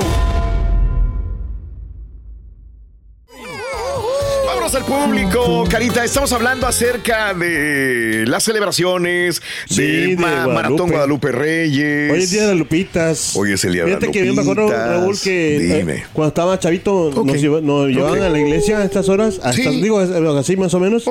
Al 4.75 4.85
público, 4.85 5.65
Carita. 5.69 6.05
Estamos 6.05 6.31
hablando 6.35 6.67
acerca 6.67 7.33
de 7.33 8.25
las 8.27 8.45
celebraciones 8.45 9.41
Sí, 9.67 9.81
de 9.83 10.07
de 10.09 10.17
Ma- 10.17 10.29
Guadalupe. 10.45 10.55
Maratón 10.55 10.91
Guadalupe 10.91 11.33
Reyes. 11.33 12.13
Hoy 12.13 12.19
es 12.19 12.31
día 12.31 12.43
de 12.43 12.49
las 12.49 12.57
Lupitas. 12.59 13.35
Hoy 13.35 13.53
es 13.53 13.65
el 13.65 13.73
día 13.73 13.83
de 13.85 13.89
Fíjate 13.89 14.07
las 14.07 14.13
que 14.13 14.27
yo 14.27 14.35
me 14.35 14.43
acuerdo, 14.43 14.63
Lupitas. 14.65 14.89
Raúl, 14.89 15.19
que 15.23 15.81
eh, 15.81 16.05
cuando 16.13 16.29
estaba 16.29 16.59
chavito 16.59 16.95
Ok. 16.95 17.25
nos, 17.27 17.41
lleva- 17.41 17.61
nos 17.63 17.89
llevaban 17.89 18.23
a 18.23 18.29
la 18.29 18.39
iglesia 18.39 18.79
a 18.79 18.85
estas 18.85 19.09
horas, 19.09 19.41
a 19.43 19.55
Sí. 19.55 19.63
estas- 19.63 19.81
digo, 19.81 19.99
así 20.01 20.57
más 20.59 20.75
o 20.75 20.81
menos, 20.81 21.05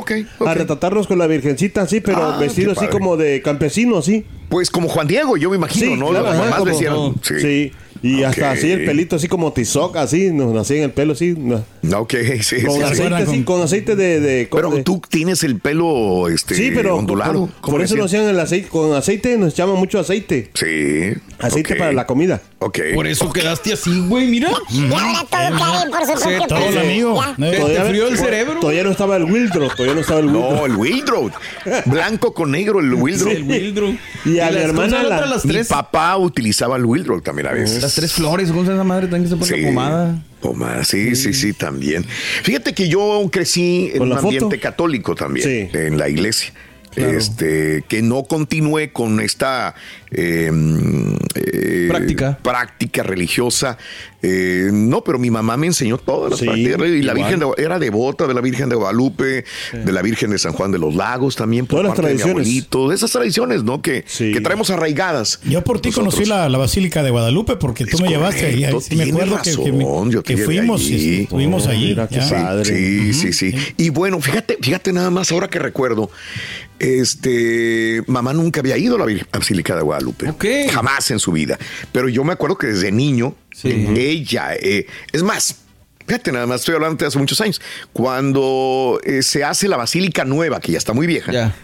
a 0.45 0.53
retratarnos 0.53 1.07
con 1.07 1.17
la 1.17 1.25
virgencita, 1.25 1.81
así, 1.81 1.99
pero 1.99 2.23
Ah, 2.23 2.37
vestido 2.39 2.73
así 2.73 2.85
como 2.87 3.17
de 3.17 3.41
campesino, 3.41 3.97
así. 3.97 4.23
Pues 4.49 4.69
como 4.69 4.87
Juan 4.87 5.07
Diego, 5.07 5.35
yo 5.35 5.49
me 5.49 5.55
imagino, 5.57 5.93
Sí, 5.93 5.99
¿no? 5.99 6.09
claro, 6.09 6.27
ajá, 6.27 6.37
mamás 6.37 6.55
como- 6.59 6.71
decían- 6.71 7.15
sí. 7.23 7.33
sí. 7.41 7.71
Y 8.01 8.23
hasta 8.23 8.51
así 8.51 8.71
el 8.71 8.85
pelito, 8.85 9.15
así 9.15 9.27
como 9.27 9.51
tizoc, 9.53 9.95
así, 9.97 10.31
nos 10.31 10.55
hacían 10.57 10.83
el 10.83 10.91
pelo 10.91 11.13
así. 11.13 11.35
no. 11.37 11.63
Ok, 11.99 12.13
sí, 12.41 12.61
Con 12.63 12.75
sí, 12.77 12.81
aceite, 12.83 13.25
sí. 13.27 13.43
con 13.43 13.61
aceite 13.61 13.95
de... 13.95 14.19
de- 14.19 14.47
Pero 14.51 14.69
de- 14.71 14.83
tú 14.83 15.01
tienes 15.09 15.43
el 15.43 15.59
pelo 15.59 16.27
este, 16.29 16.55
Sí, 16.55 16.71
pero 16.73 16.97
ondulado. 16.97 17.47
por, 17.61 17.71
por 17.71 17.81
eso 17.81 17.95
nos 17.95 18.07
hacían 18.07 18.25
el 18.29 18.39
aceite, 18.39 18.67
con 18.67 18.93
aceite 18.93 19.37
nos 19.37 19.55
llaman 19.55 19.77
mucho 19.77 19.99
aceite. 19.99 20.49
Sí. 20.53 21.13
Aceite 21.39 21.73
ok. 21.73 21.79
para 21.79 21.91
la 21.93 22.05
comida. 22.07 22.41
Ok. 22.59 22.79
Por 22.95 23.05
eso 23.07 23.31
quedaste 23.31 23.73
así, 23.73 23.99
güey, 24.07 24.27
mira. 24.27 24.49
Y 24.71 24.85
ahora 24.91 25.19
todo 25.19 25.27
cae 25.29 25.51
por 25.51 26.05
su 26.17 26.21
propio 26.23 26.47
todo 26.47 26.65
peso. 26.67 26.79
amigo. 26.79 27.23
¿Te 27.37 27.57
Todavía- 27.57 27.85
frió 27.85 28.07
el 28.07 28.17
cerebro? 28.17 28.59
Todavía 28.59 28.83
no 28.83 28.91
estaba 28.91 29.17
el 29.17 29.23
Wildro, 29.25 29.67
todavía 29.69 29.93
no 29.93 30.01
estaba 30.01 30.19
el 30.19 30.25
Wildro. 30.27 30.51
No, 30.55 30.65
el 30.65 30.75
Wildrow. 30.75 31.31
Blanco 31.85 32.33
con 32.33 32.51
negro, 32.51 32.79
el 32.79 32.93
Wildrow. 32.93 33.29
El 33.31 33.43
Wildro. 33.43 33.95
Y 34.25 34.39
a 34.39 34.47
mi 34.49 34.55
las- 34.55 34.67
¿cómo 34.67 34.81
hermana 34.83 35.03
la- 35.03 35.15
otra, 35.15 35.27
las 35.27 35.45
Mi 35.45 35.51
tres, 35.53 35.67
papá 35.67 36.17
utilizaba 36.17 36.75
el 36.77 36.85
Wildrow 36.85 37.21
también 37.21 37.47
a 37.47 37.51
veces. 37.51 37.81
las 37.83 37.93
tres 37.95 38.13
flores, 38.13 38.49
¿cómo 38.49 38.61
se 38.63 38.69
llama 38.69 38.81
esa 38.81 38.83
madre? 38.87 39.07
También 39.07 39.23
que 39.23 39.29
se 39.29 39.35
pone 39.35 39.47
Sí. 39.55 39.61
la 39.61 39.67
pomada. 39.67 40.15
Pomada, 40.41 40.83
sí, 40.83 41.15
sí, 41.15 41.33
sí, 41.33 41.53
también. 41.53 42.05
Fíjate 42.43 42.73
que 42.73 42.87
yo 42.87 43.27
crecí 43.31 43.89
en 43.93 43.97
¿Con 43.99 44.11
un 44.11 44.15
foto? 44.17 44.27
ambiente 44.27 44.59
católico 44.59 45.15
también, 45.15 45.69
Sí. 45.71 45.77
en 45.77 45.97
la 45.97 46.09
iglesia. 46.09 46.51
Claro. 46.97 47.17
Este, 47.17 47.83
que 47.87 48.01
no 48.01 48.23
continué 48.23 48.91
con 48.91 49.19
esta 49.19 49.75
eh, 50.09 50.49
eh, 51.35 51.85
Práctica. 51.89 52.37
práctica 52.41 53.03
religiosa. 53.03 53.77
Eh, 54.23 54.69
no, 54.73 55.03
pero 55.03 55.19
mi 55.19 55.29
mamá 55.29 55.57
me 55.57 55.67
enseñó 55.67 55.97
todas 55.99 56.31
las 56.31 56.39
Sí, 56.39 56.45
prácticas. 56.47 56.79
Y 56.87 57.01
la 57.03 57.13
igual. 57.13 57.15
Virgen 57.15 57.39
de- 57.39 57.63
era 57.63 57.77
devota 57.77 58.25
de 58.25 58.33
la 58.33 58.41
Virgen 58.41 58.67
de 58.69 58.75
Guadalupe, 58.75 59.45
de 59.73 59.91
la 59.91 60.01
Virgen 60.01 60.31
de 60.31 60.39
San 60.39 60.53
Juan 60.53 60.71
de 60.71 60.79
los 60.79 60.95
Lagos 60.95 61.35
también, 61.35 61.67
por 61.67 61.81
Todas 61.81 61.85
las 61.89 61.95
parte 61.95 62.07
de 62.09 62.13
mi 62.15 62.19
tradiciones. 62.21 62.47
abuelito. 62.47 62.91
Esas 62.91 63.11
tradiciones, 63.11 63.63
¿no? 63.63 63.81
Que, 63.81 64.03
Sí. 64.07 64.31
que 64.33 64.41
traemos 64.41 64.69
arraigadas. 64.71 65.39
Yo 65.45 65.63
por 65.63 65.79
ti 65.79 65.89
nosotros. 65.89 66.15
conocí 66.15 66.27
la, 66.29 66.49
la 66.49 66.57
Basílica 66.57 67.03
de 67.03 67.11
Guadalupe 67.11 67.57
porque 67.57 67.85
tú 67.85 67.99
me 67.99 68.09
llevaste 68.09 68.45
ahí. 68.47 68.61
me 68.61 69.03
acuerdo 69.03 69.39
que, 69.43 69.51
que 69.63 69.71
me- 69.71 70.11
yo 70.11 70.23
que 70.23 70.37
fuimos 70.37 70.81
allí. 70.81 70.95
y 70.95 71.21
estuvimos 71.23 71.67
Oh, 71.67 71.69
allí. 71.69 71.85
mira 71.89 72.07
qué 72.07 72.15
ya. 72.19 72.29
padre. 72.29 72.65
Sí, 72.65 73.13
sí, 73.13 73.33
sí. 73.33 73.53
Y 73.77 73.89
bueno, 73.89 74.19
fíjate, 74.19 74.57
fíjate 74.61 74.93
nada 74.93 75.09
más 75.11 75.31
ahora 75.31 75.47
que 75.47 75.59
recuerdo, 75.59 76.09
este, 76.79 78.03
mamá 78.07 78.33
nunca 78.33 78.59
había 78.59 78.77
ido 78.77 78.95
a 78.95 79.07
la 79.07 79.23
Basílica 79.31 79.75
de 79.75 79.81
Guadalupe. 79.81 80.29
Ok. 80.29 80.45
Jamás 80.71 81.09
en 81.11 81.19
su 81.19 81.31
vida. 81.31 81.57
Pero 81.91 82.09
yo 82.09 82.23
me 82.23 82.33
acuerdo 82.33 82.57
que 82.57 82.67
desde 82.67 82.91
niño, 82.91 83.35
ella, 83.63 84.55
eh, 84.55 84.85
es 85.11 85.23
más, 85.23 85.55
fíjate 86.05 86.31
nada 86.31 86.45
más, 86.47 86.61
estoy 86.61 86.75
hablando 86.75 86.97
de 86.97 87.05
hace 87.07 87.17
muchos 87.19 87.41
años, 87.41 87.61
cuando 87.93 88.99
eh, 89.03 89.21
se 89.23 89.43
hace 89.43 89.67
la 89.67 89.77
Basílica 89.77 90.25
Nueva, 90.25 90.59
que 90.59 90.71
ya 90.71 90.77
está 90.77 90.93
muy 90.93 91.07
vieja, 91.07 91.31
Ya. 91.31 91.55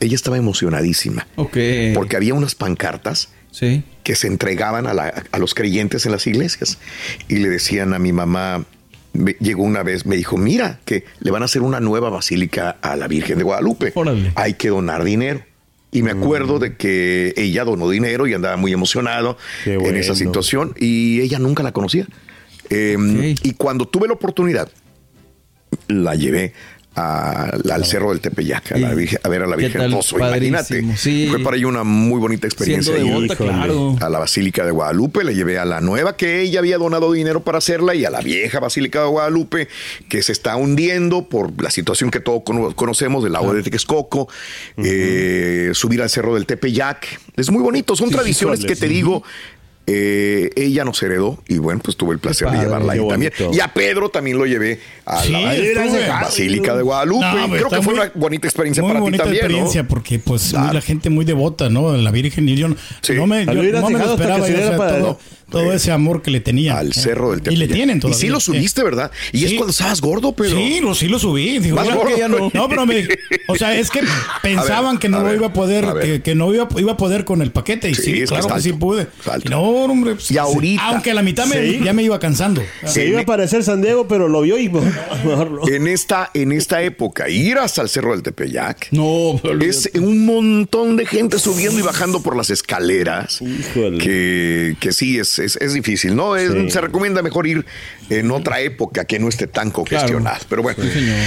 ella 0.00 0.14
estaba 0.14 0.36
emocionadísima. 0.36 1.26
Ok. 1.36 1.56
Porque 1.94 2.16
había 2.16 2.34
unas 2.34 2.54
pancartas 2.54 3.28
Sí. 3.50 3.82
que 4.04 4.14
se 4.16 4.26
entregaban 4.26 4.86
a, 4.86 4.92
la- 4.92 5.24
a 5.32 5.38
los 5.38 5.54
creyentes 5.54 6.04
en 6.04 6.12
las 6.12 6.26
iglesias 6.26 6.76
y 7.26 7.36
le 7.36 7.48
decían 7.48 7.94
a 7.94 7.98
mi 7.98 8.12
mamá, 8.12 8.66
me- 9.16 9.36
llegó 9.40 9.62
una 9.64 9.82
vez, 9.82 10.06
me 10.06 10.16
dijo, 10.16 10.36
mira, 10.36 10.80
que 10.84 11.04
le 11.20 11.30
van 11.30 11.42
a 11.42 11.46
hacer 11.46 11.62
una 11.62 11.80
nueva 11.80 12.10
basílica 12.10 12.76
a 12.82 12.96
la 12.96 13.08
Virgen 13.08 13.38
de 13.38 13.44
Guadalupe. 13.44 13.92
Hay 14.36 14.54
que 14.54 14.68
donar 14.68 15.04
dinero. 15.04 15.42
Y 15.92 16.02
me 16.02 16.10
acuerdo 16.10 16.58
de 16.58 16.76
que 16.76 17.32
ella 17.36 17.64
donó 17.64 17.88
dinero 17.88 18.26
y 18.26 18.34
andaba 18.34 18.56
muy 18.56 18.72
emocionado 18.72 19.38
en 19.88 19.96
esa 19.96 20.14
situación 20.14 20.74
y 20.78 21.20
ella 21.20 21.38
nunca 21.38 21.62
la 21.62 21.72
conocía. 21.72 22.06
Eh, 22.68 22.96
Y 23.42 23.52
cuando 23.52 23.86
tuve 23.88 24.06
la 24.06 24.14
oportunidad, 24.14 24.68
la 25.88 26.14
llevé 26.14 26.52
a- 26.96 27.50
al 27.72 27.84
cerro 27.84 28.10
del 28.10 28.20
Tepeyac, 28.20 28.72
a, 28.72 28.78
la 28.78 28.94
Virgen- 28.94 29.20
a 29.22 29.28
ver 29.28 29.42
a 29.42 29.46
la 29.46 29.56
¿Qué 29.56 29.68
Virgen? 29.68 29.90
Pozo. 29.90 30.16
Imagínate. 30.18 30.96
Sí. 30.96 31.26
Fue 31.30 31.40
para 31.42 31.56
ella 31.56 31.66
una 31.68 31.84
muy 31.84 32.18
bonita 32.18 32.46
experiencia. 32.46 32.94
Claro. 33.36 33.96
A 34.00 34.08
la 34.08 34.18
Basílica 34.18 34.64
de 34.64 34.70
Guadalupe, 34.70 35.22
le 35.24 35.34
llevé 35.34 35.58
a 35.58 35.64
la 35.64 35.80
nueva 35.80 36.16
que 36.16 36.40
ella 36.40 36.58
había 36.60 36.78
donado 36.78 37.12
dinero 37.12 37.42
para 37.44 37.58
hacerla 37.58 37.94
y 37.94 38.04
a 38.04 38.10
la 38.10 38.20
vieja 38.20 38.60
Basílica 38.60 39.02
de 39.02 39.08
Guadalupe 39.08 39.68
que 40.08 40.22
se 40.22 40.32
está 40.32 40.56
hundiendo 40.56 41.28
por 41.28 41.60
la 41.62 41.70
situación 41.70 42.10
que 42.10 42.20
todos 42.20 42.42
cono- 42.44 42.74
conocemos 42.74 43.22
del 43.22 43.36
agua 43.36 43.52
de 43.54 43.62
Texcoco, 43.62 44.28
eh, 44.78 45.70
subir 45.74 46.02
al 46.02 46.10
cerro 46.10 46.34
del 46.34 46.46
Tepeyac. 46.46 47.06
Es 47.36 47.50
muy 47.50 47.62
bonito, 47.62 47.94
son 47.96 48.08
Sí, 48.08 48.12
sí, 48.14 48.16
tradiciones 48.18 48.60
suele, 48.60 48.74
que 48.74 48.80
te 48.80 48.88
digo. 48.88 49.22
Eh, 49.86 50.50
ella 50.56 50.84
nos 50.84 51.00
heredó 51.02 51.38
y 51.46 51.58
bueno, 51.58 51.80
pues 51.82 51.96
tuve 51.96 52.12
el 52.12 52.18
placer 52.18 52.50
de 52.50 52.58
llevarla 52.58 52.94
ahí 52.94 53.08
también. 53.08 53.32
Y 53.52 53.60
a 53.60 53.68
Pedro 53.68 54.08
también 54.08 54.36
lo 54.38 54.44
llevé 54.46 54.80
a 55.04 55.22
Sí, 55.22 55.30
la. 55.32 56.20
Basílica 56.22 56.76
de 56.76 56.82
Guadalupe. 56.82 57.24
No, 57.24 57.48
Creo 57.50 57.68
que 57.68 57.82
fue 57.82 57.94
muy- 57.94 58.02
una 58.02 58.12
bonita 58.14 58.46
experiencia 58.48 58.82
Muy 58.82 58.90
para 58.90 58.98
ti 59.00 59.04
bonita 59.04 59.22
también. 59.24 59.42
¿no? 59.42 59.46
experiencia 59.46 59.86
porque 59.88 60.18
pues 60.18 60.50
Claro. 60.50 60.72
la 60.72 60.80
gente 60.80 61.10
muy 61.10 61.24
devota, 61.24 61.68
¿no? 61.68 61.96
La 61.96 62.10
Virgen 62.10 62.48
y 62.48 62.56
yo 62.56 62.68
no, 62.68 62.74
no 62.74 63.26
me, 63.26 63.44
yo 63.46 63.54
no 63.54 63.90
me 63.90 63.98
lo 63.98 64.14
esperaba 64.14 64.44
que 64.44 64.52
yo, 64.52 64.58
se 64.58 64.64
o 64.64 64.66
sea, 64.66 64.70
diera 64.70 64.76
para- 64.76 64.98
todo, 64.98 65.18
todo 65.50 65.72
ese 65.72 65.92
amor 65.92 66.22
que 66.22 66.30
le 66.30 66.40
tenía. 66.40 66.78
Al 66.78 66.92
cerro 66.92 67.30
del 67.30 67.40
Y 67.52 67.56
le 67.56 67.66
Tepeyac. 67.66 67.74
tienen 67.74 67.96
Y 67.98 68.00
todavía. 68.00 68.20
sí 68.20 68.28
lo 68.28 68.40
subiste, 68.40 68.82
¿verdad? 68.82 69.10
Y 69.32 69.44
es 69.44 69.52
cuando 69.54 69.70
estabas 69.70 70.00
gordo, 70.00 70.32
pero. 70.32 70.56
Sí, 70.56 70.80
lo, 70.80 70.94
sí 70.94 71.08
lo 71.08 71.18
subí. 71.18 71.58
Digo, 71.58 71.76
Más 71.76 71.84
"Mira 71.86 71.96
gordo, 71.96 72.14
que 72.14 72.18
ya 72.20 72.28
no. 72.28 72.38
güey". 72.38 72.50
No, 72.54 72.68
pero 72.68 72.86
me, 72.86 73.06
o 73.48 73.54
sea, 73.56 73.74
es 73.78 73.90
que 73.90 74.00
pensaban 74.42 74.98
que 74.98 75.08
no 75.08 75.18
lo 75.20 75.24
ver, 75.26 75.36
iba 75.36 75.46
a 75.48 75.52
poder, 75.52 75.84
a 75.84 75.94
que, 76.00 76.22
que 76.22 76.34
no 76.34 76.52
iba, 76.52 76.68
iba 76.78 76.92
a 76.92 76.96
poder 76.96 77.24
con 77.24 77.42
el 77.42 77.52
paquete. 77.52 77.88
Y 77.90 77.94
Sí, 77.94 78.02
sí, 78.02 78.10
es 78.22 78.30
que 78.30 78.36
claro 78.38 78.54
que 78.54 78.60
sí 78.60 78.72
pude. 78.72 79.06
Y 79.44 79.48
no, 79.48 79.62
hombre. 79.62 80.14
pues, 80.14 80.30
Y 80.30 80.38
ahorita- 80.38 80.88
Aunque 80.88 81.10
a 81.10 81.14
la 81.14 81.22
mitad 81.22 81.46
me- 81.46 81.56
Sí. 81.56 81.80
ya 81.84 81.92
me 81.92 82.02
iba 82.02 82.18
cansando. 82.18 82.62
Se 82.84 83.06
iba 83.06 83.20
a 83.20 83.24
parecer 83.24 83.62
San 83.64 83.82
Diego, 83.82 84.06
pero 84.08 84.28
lo 84.28 84.42
vio 84.42 84.58
y 84.58 84.68
mejor. 85.24 85.60
En 85.70 85.86
esta, 85.88 86.30
en 86.34 86.52
esta 86.52 86.82
época, 86.82 87.28
ir 87.28 87.58
hasta 87.58 87.82
el 87.82 87.88
cerro 87.88 88.12
del 88.12 88.22
Tepeyac 88.22 88.88
No, 88.92 89.38
pero 89.42 89.60
es 89.62 89.90
un 89.94 90.24
montón 90.26 90.96
de 90.96 91.06
gente 91.06 91.38
subiendo 91.38 91.78
y 91.78 91.82
bajando 91.82 92.22
por 92.22 92.36
las 92.36 92.50
escaleras. 92.50 93.40
Híjole. 93.40 93.98
Que, 93.98 94.76
que 94.80 94.92
sí, 94.92 95.18
es, 95.18 95.35
es, 95.38 95.56
es 95.56 95.72
difícil, 95.74 96.14
¿no? 96.16 96.36
Es- 96.36 96.50
Sí. 96.52 96.70
Se 96.70 96.80
recomienda 96.80 97.22
mejor 97.22 97.46
ir 97.46 97.64
en 98.10 98.30
otra 98.30 98.60
época 98.60 99.04
que 99.04 99.18
no 99.18 99.28
esté 99.28 99.46
tan 99.46 99.70
congestionado. 99.70 100.38
Pero 100.48 100.62
bueno, 100.62 100.82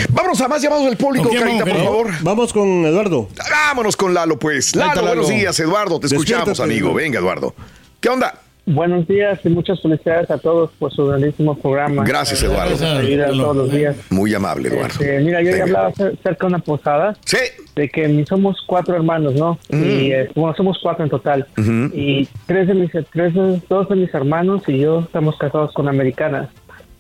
vámonos 0.10 0.40
a 0.42 0.48
más 0.48 0.62
llamados 0.62 0.86
del 0.86 0.98
público, 0.98 1.28
¿Con 1.30 1.32
quién 1.38 1.44
Carita, 1.44 1.64
por 1.66 1.74
vamos, 1.74 1.86
favor. 1.86 2.12
Vamos 2.22 2.54
con 2.54 2.86
Eduardo. 2.86 3.30
Vámonos 3.50 3.96
con 3.98 4.14
Lalo, 4.14 4.38
pues. 4.40 4.68
Está, 4.68 4.80
Lalo, 4.88 5.02
buenos 5.02 5.26
Lalo. 5.28 5.38
días, 5.40 5.60
Eduardo. 5.60 6.00
Te 6.00 6.08
escuchamos, 6.08 6.48
Despiértate, 6.48 6.64
amigo. 6.74 6.94
Venga, 6.94 7.20
Eduardo. 7.20 7.56
¿Qué 8.00 8.10
onda? 8.10 8.42
Buenos 8.66 9.08
días 9.08 9.40
y 9.44 9.50
muchas 9.50 9.82
felicidades 9.82 10.30
a 10.30 10.38
todos 10.38 10.70
por 10.78 10.94
su 10.94 11.08
grandísimo 11.08 11.56
programa. 11.58 12.04
Gracias, 12.04 12.44
Eduardo. 12.44 12.72
Nos 12.72 12.82
ayuda 12.84 13.28
todos 13.30 13.56
los 13.56 13.72
días. 13.72 13.96
Muy 14.12 14.32
amable, 14.36 14.68
Eduardo. 14.70 14.88
Este, 15.00 15.20
mira, 15.22 15.42
yo 15.42 15.56
ya 15.58 15.64
hablaba 15.64 15.92
cer- 15.94 16.16
cerca 16.22 16.46
de 16.46 16.54
una 16.54 16.60
posada. 16.60 17.16
Sí. 17.26 17.38
De 17.76 17.90
que 17.90 18.26
somos 18.28 18.62
cuatro 18.68 18.96
hermanos, 18.96 19.34
¿no? 19.34 19.58
Y 19.72 20.12
eh, 20.12 20.30
bueno, 20.36 20.56
somos 20.56 20.78
cuatro 20.84 21.04
en 21.04 21.10
total. 21.10 21.48
Y 21.94 22.28
tres 22.46 22.68
de 22.68 22.76
mis, 22.76 22.92
tres 23.12 23.34
de- 23.34 23.60
dos 23.68 23.90
de 23.90 23.96
mis 23.96 24.14
hermanos 24.14 24.62
y 24.68 24.78
yo 24.80 25.00
estamos 25.00 25.36
casados 25.38 25.74
con 25.74 25.88
americanas. 25.88 26.50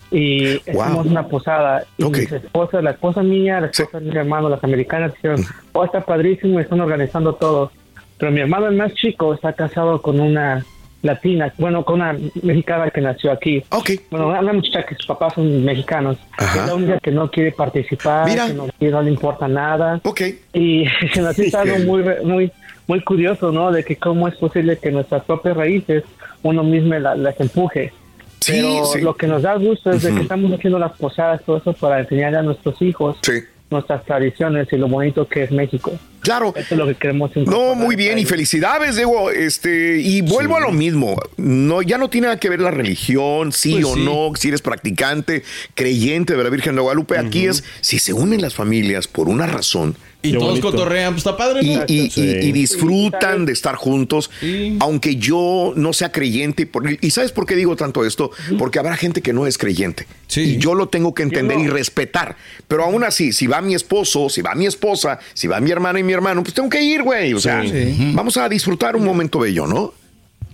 Y 0.09 0.55
estamos 0.65 1.05
en 1.05 1.11
una 1.11 1.27
posada. 1.27 1.83
Y 1.99 2.05
mis 2.05 2.31
esposas, 2.31 2.83
la 2.83 2.91
esposa 2.91 3.21
mía, 3.21 3.59
la 3.61 3.67
esposa 3.67 3.99
de 3.99 4.09
mi 4.09 4.17
hermano, 4.17 4.49
las 4.49 4.63
americanas 4.63 5.13
dijeron, 5.13 5.45
oh, 5.73 5.85
está 5.85 6.01
padrísimo, 6.01 6.59
están 6.59 6.81
organizando 6.81 7.35
todo. 7.35 7.71
Pero 8.17 8.31
mi 8.31 8.39
hermano 8.41 8.65
el 8.67 8.75
más 8.75 8.91
chico 8.95 9.35
está 9.35 9.53
casado 9.53 10.01
con 10.01 10.19
una 10.19 10.65
latina, 11.01 11.53
bueno, 11.57 11.83
con 11.85 11.95
una 12.01 12.17
mexicana 12.41 12.89
que 12.89 13.01
nació 13.01 13.31
aquí. 13.31 13.63
Bueno, 14.11 14.27
una, 14.27 14.53
muchacha 14.53 14.83
que 14.85 14.95
sus 14.95 15.05
papás 15.07 15.33
son 15.35 15.63
mexicanos. 15.63 16.17
Ajá. 16.37 16.61
Es 16.61 16.67
la 16.67 16.75
única 16.75 16.99
que 16.99 17.11
no 17.11 17.29
quiere 17.31 17.51
participar, 17.51 18.27
Mira. 18.27 18.47
que 18.47 18.53
no, 18.53 18.67
que 18.79 18.89
no 18.89 19.01
le 19.01 19.11
importa 19.11 19.47
nada. 19.47 19.99
Ok. 20.03 20.21
Y 20.53 20.85
se 21.13 21.21
nos 21.21 21.37
hizo 21.39 21.59
algo 21.59 21.77
muy, 21.79 22.03
muy, 22.23 22.51
muy 22.87 23.01
curioso, 23.01 23.51
¿no? 23.51 23.71
De 23.71 23.83
que 23.83 23.95
cómo 23.95 24.27
es 24.27 24.35
posible 24.35 24.77
que 24.77 24.91
nuestras 24.91 25.23
propias 25.23 25.55
raíces 25.55 26.03
uno 26.43 26.63
mismo 26.63 26.93
la- 26.95 27.15
las 27.15 27.39
empuje. 27.39 27.93
Sí, 28.39 28.53
Pero 28.53 28.85
sí. 28.85 29.01
lo 29.01 29.15
que 29.15 29.27
nos 29.27 29.41
da 29.41 29.55
gusto 29.55 29.91
es 29.91 30.01
de 30.01 30.13
que 30.15 30.21
estamos 30.21 30.51
haciendo 30.53 30.79
las 30.79 30.93
posadas, 30.97 31.41
todo 31.43 31.57
eso 31.57 31.73
para 31.73 31.99
enseñarle 31.99 32.37
a 32.37 32.41
nuestros 32.41 32.81
hijos 32.81 33.17
nuestras 33.69 34.03
tradiciones 34.05 34.67
y 34.71 34.77
lo 34.77 34.87
bonito 34.87 35.27
que 35.27 35.43
es 35.43 35.51
México. 35.51 35.91
Claro. 36.21 36.53
Eso 36.55 36.75
es 36.75 36.77
lo 36.77 36.85
que 36.85 36.95
queremos 36.95 37.31
No, 37.35 37.75
muy 37.75 37.95
bien 37.95 38.19
y 38.19 38.25
felicidades, 38.25 38.95
Diego. 38.95 39.31
Este, 39.31 39.99
y 39.99 40.21
vuelvo 40.21 40.57
a 40.57 40.59
lo 40.59 40.71
mismo. 40.71 41.15
No, 41.37 41.81
ya 41.81 41.97
no 41.97 42.09
tiene 42.09 42.27
nada 42.27 42.39
que 42.39 42.49
ver 42.49 42.61
la 42.61 42.71
religión, 42.71 43.51
sí 43.51 43.73
Pues 43.73 43.85
o 43.85 43.93
sí. 43.95 44.03
no, 44.03 44.31
si 44.35 44.49
eres 44.49 44.61
practicante, 44.61 45.43
creyente 45.75 46.35
de 46.35 46.43
la 46.43 46.49
Virgen 46.49 46.75
de 46.75 46.81
Guadalupe. 46.81 47.17
Aquí 47.17 47.45
es 47.45 47.63
si 47.81 47.99
se 47.99 48.13
unen 48.13 48.41
las 48.41 48.53
familias 48.53 49.07
por 49.07 49.29
una 49.29 49.47
razón. 49.47 49.95
Y 50.21 50.33
todos 50.33 50.59
cotorrean, 50.59 51.13
pues 51.13 51.19
está 51.25 51.37
padre, 51.37 51.61
Y, 51.63 51.75
¿no? 51.77 51.83
y- 51.87 52.11
y- 52.13 52.47
y 52.49 52.51
disfrutan 52.51 53.45
de 53.45 53.53
estar 53.53 53.75
juntos, 53.75 54.29
aunque 54.81 55.15
yo 55.15 55.71
no 55.77 55.93
sea 55.93 56.11
creyente. 56.11 56.63
y 56.63 56.65
por- 56.65 56.89
¿Y 56.91 57.09
sabes 57.11 57.31
por 57.31 57.45
qué 57.45 57.55
digo 57.55 57.75
tanto 57.77 58.03
esto? 58.05 58.31
Porque 58.57 58.79
habrá 58.79 58.97
gente 58.97 59.21
que 59.21 59.31
no 59.31 59.47
es 59.47 59.57
creyente. 59.57 60.07
Y 60.35 60.57
yo 60.57 60.75
lo 60.75 60.87
tengo 60.89 61.13
que 61.13 61.23
entender 61.23 61.57
y 61.59 61.67
respetar. 61.67 62.35
Pero 62.67 62.83
aún 62.83 63.03
así, 63.05 63.31
si 63.31 63.47
va 63.47 63.61
mi 63.61 63.75
esposo, 63.75 64.27
si 64.29 64.41
va 64.41 64.55
mi 64.55 64.65
esposa, 64.65 65.19
si 65.33 65.47
va 65.47 65.59
mi 65.61 65.71
hermana 65.71 65.99
y 65.99 66.03
mi 66.03 66.11
hermano, 66.13 66.43
pues 66.43 66.53
tengo 66.53 66.69
que 66.69 66.81
ir, 66.83 67.01
güey. 67.03 67.33
O 67.33 67.39
sea, 67.39 67.63
Sí. 67.65 68.11
vamos 68.13 68.35
a 68.37 68.49
disfrutar 68.49 68.95
un 68.97 69.05
momento 69.05 69.39
bello, 69.39 69.67
¿no? 69.67 69.93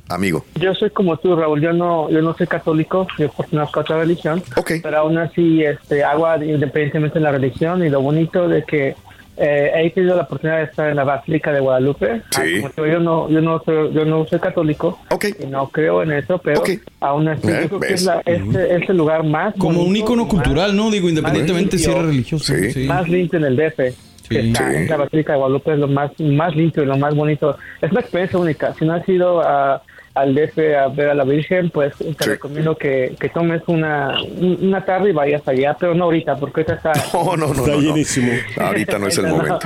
Amigo. 0.07 0.45
Yo 0.61 0.75
soy 0.75 0.91
como 0.91 1.17
tú, 1.17 1.35
Raúl. 1.35 1.59
Yo 1.61 1.73
no, 1.73 2.11
yo 2.11 2.21
no 2.21 2.35
soy 2.37 2.45
católico, 2.45 3.07
yo 3.17 3.31
pertenezco 3.31 3.79
a 3.79 3.81
otra 3.81 3.97
religión. 3.97 4.43
Pero 4.83 4.97
aún 4.99 5.17
así, 5.17 5.63
este, 5.63 6.03
hago 6.03 6.27
independientemente 6.43 7.17
de 7.17 7.23
la 7.25 7.31
religión 7.31 7.83
y 7.83 7.89
lo 7.89 8.01
bonito 8.01 8.47
de 8.47 8.63
que 8.63 8.95
eh, 9.37 9.71
he 9.75 9.89
tenido 9.91 10.15
la 10.15 10.23
oportunidad 10.23 10.57
de 10.59 10.63
estar 10.65 10.89
en 10.89 10.95
la 10.95 11.03
Basílica 11.03 11.51
de 11.51 11.59
Guadalupe. 11.59 12.21
Ah, 12.37 12.43
como 12.61 12.69
te 12.69 12.81
digo, 12.83 12.93
yo 12.93 12.99
no, 12.99 13.29
yo 13.29 13.41
no 13.41 13.61
soy, 13.63 13.93
yo 13.93 14.05
no 14.05 14.25
soy 14.25 14.39
católico 14.39 14.99
y 15.39 15.45
no 15.47 15.67
creo 15.69 16.03
en 16.03 16.11
eso, 16.13 16.37
pero 16.37 16.63
aún 17.01 17.27
así 17.27 17.47
Eh, 17.47 17.59
yo 17.63 17.67
creo 17.67 17.79
que 17.81 17.93
es, 17.93 18.03
la- 18.03 18.21
este- 18.25 18.75
es 18.75 18.89
el 18.89 18.97
lugar 18.97 19.23
más 19.23 19.53
Como 19.57 19.81
un 19.81 19.87
bonito 19.87 20.13
y 20.13 20.27
cultural, 20.27 20.67
más- 20.73 20.75
¿no? 20.85 20.91
Digo, 20.91 21.09
independientemente 21.09 21.77
si 21.77 21.89
era 21.91 22.01
religioso. 22.01 22.53
Sí. 22.53 22.85
Más 22.87 23.07
limpio 23.07 23.39
en 23.39 23.45
el 23.45 23.55
DF. 23.55 23.93
que 24.27 24.41
Sí. 24.41 24.47
está 24.47 24.71
Sí. 24.71 24.75
en 24.77 24.87
la 24.87 24.97
Basílica 24.97 25.33
de 25.33 25.37
Guadalupe 25.37 25.73
es 25.73 25.77
lo 25.77 25.87
más, 25.87 26.11
más 26.19 26.55
limpio 26.55 26.81
y 26.81 26.87
lo 26.87 26.97
más 26.97 27.13
bonito. 27.13 27.57
Es 27.79 27.91
una 27.91 27.99
experiencia 28.01 28.39
única. 28.39 28.73
Si 28.73 28.83
no 28.83 28.93
has 28.93 29.07
ido 29.07 29.39
a- 29.47 29.83
al 30.15 30.33
DF 30.33 30.57
a 30.77 30.87
ver 30.87 31.09
a 31.09 31.13
la 31.13 31.23
Virgen, 31.25 31.69
pues 31.69 31.93
te 31.97 32.25
recomiendo 32.25 32.75
que, 32.77 33.15
que 33.19 33.29
tomes 33.29 33.61
una, 33.67 34.15
una 34.39 34.83
tarde 34.85 35.09
y 35.09 35.13
vayas 35.13 35.47
allá, 35.47 35.75
pero 35.79 35.93
no 35.93 36.05
ahorita, 36.05 36.37
porque 36.37 36.61
ahorita 36.61 36.73
está... 36.75 36.93
No, 37.13 37.35
no, 37.37 37.47
no. 37.47 37.53
Está 37.53 37.67
no, 37.71 37.75
no. 37.77 37.81
llenísimo. 37.81 38.31
Ahorita 38.59 38.97
no 38.97 39.07
es 39.07 39.17
el 39.17 39.25
No. 39.27 39.35
momento. 39.35 39.59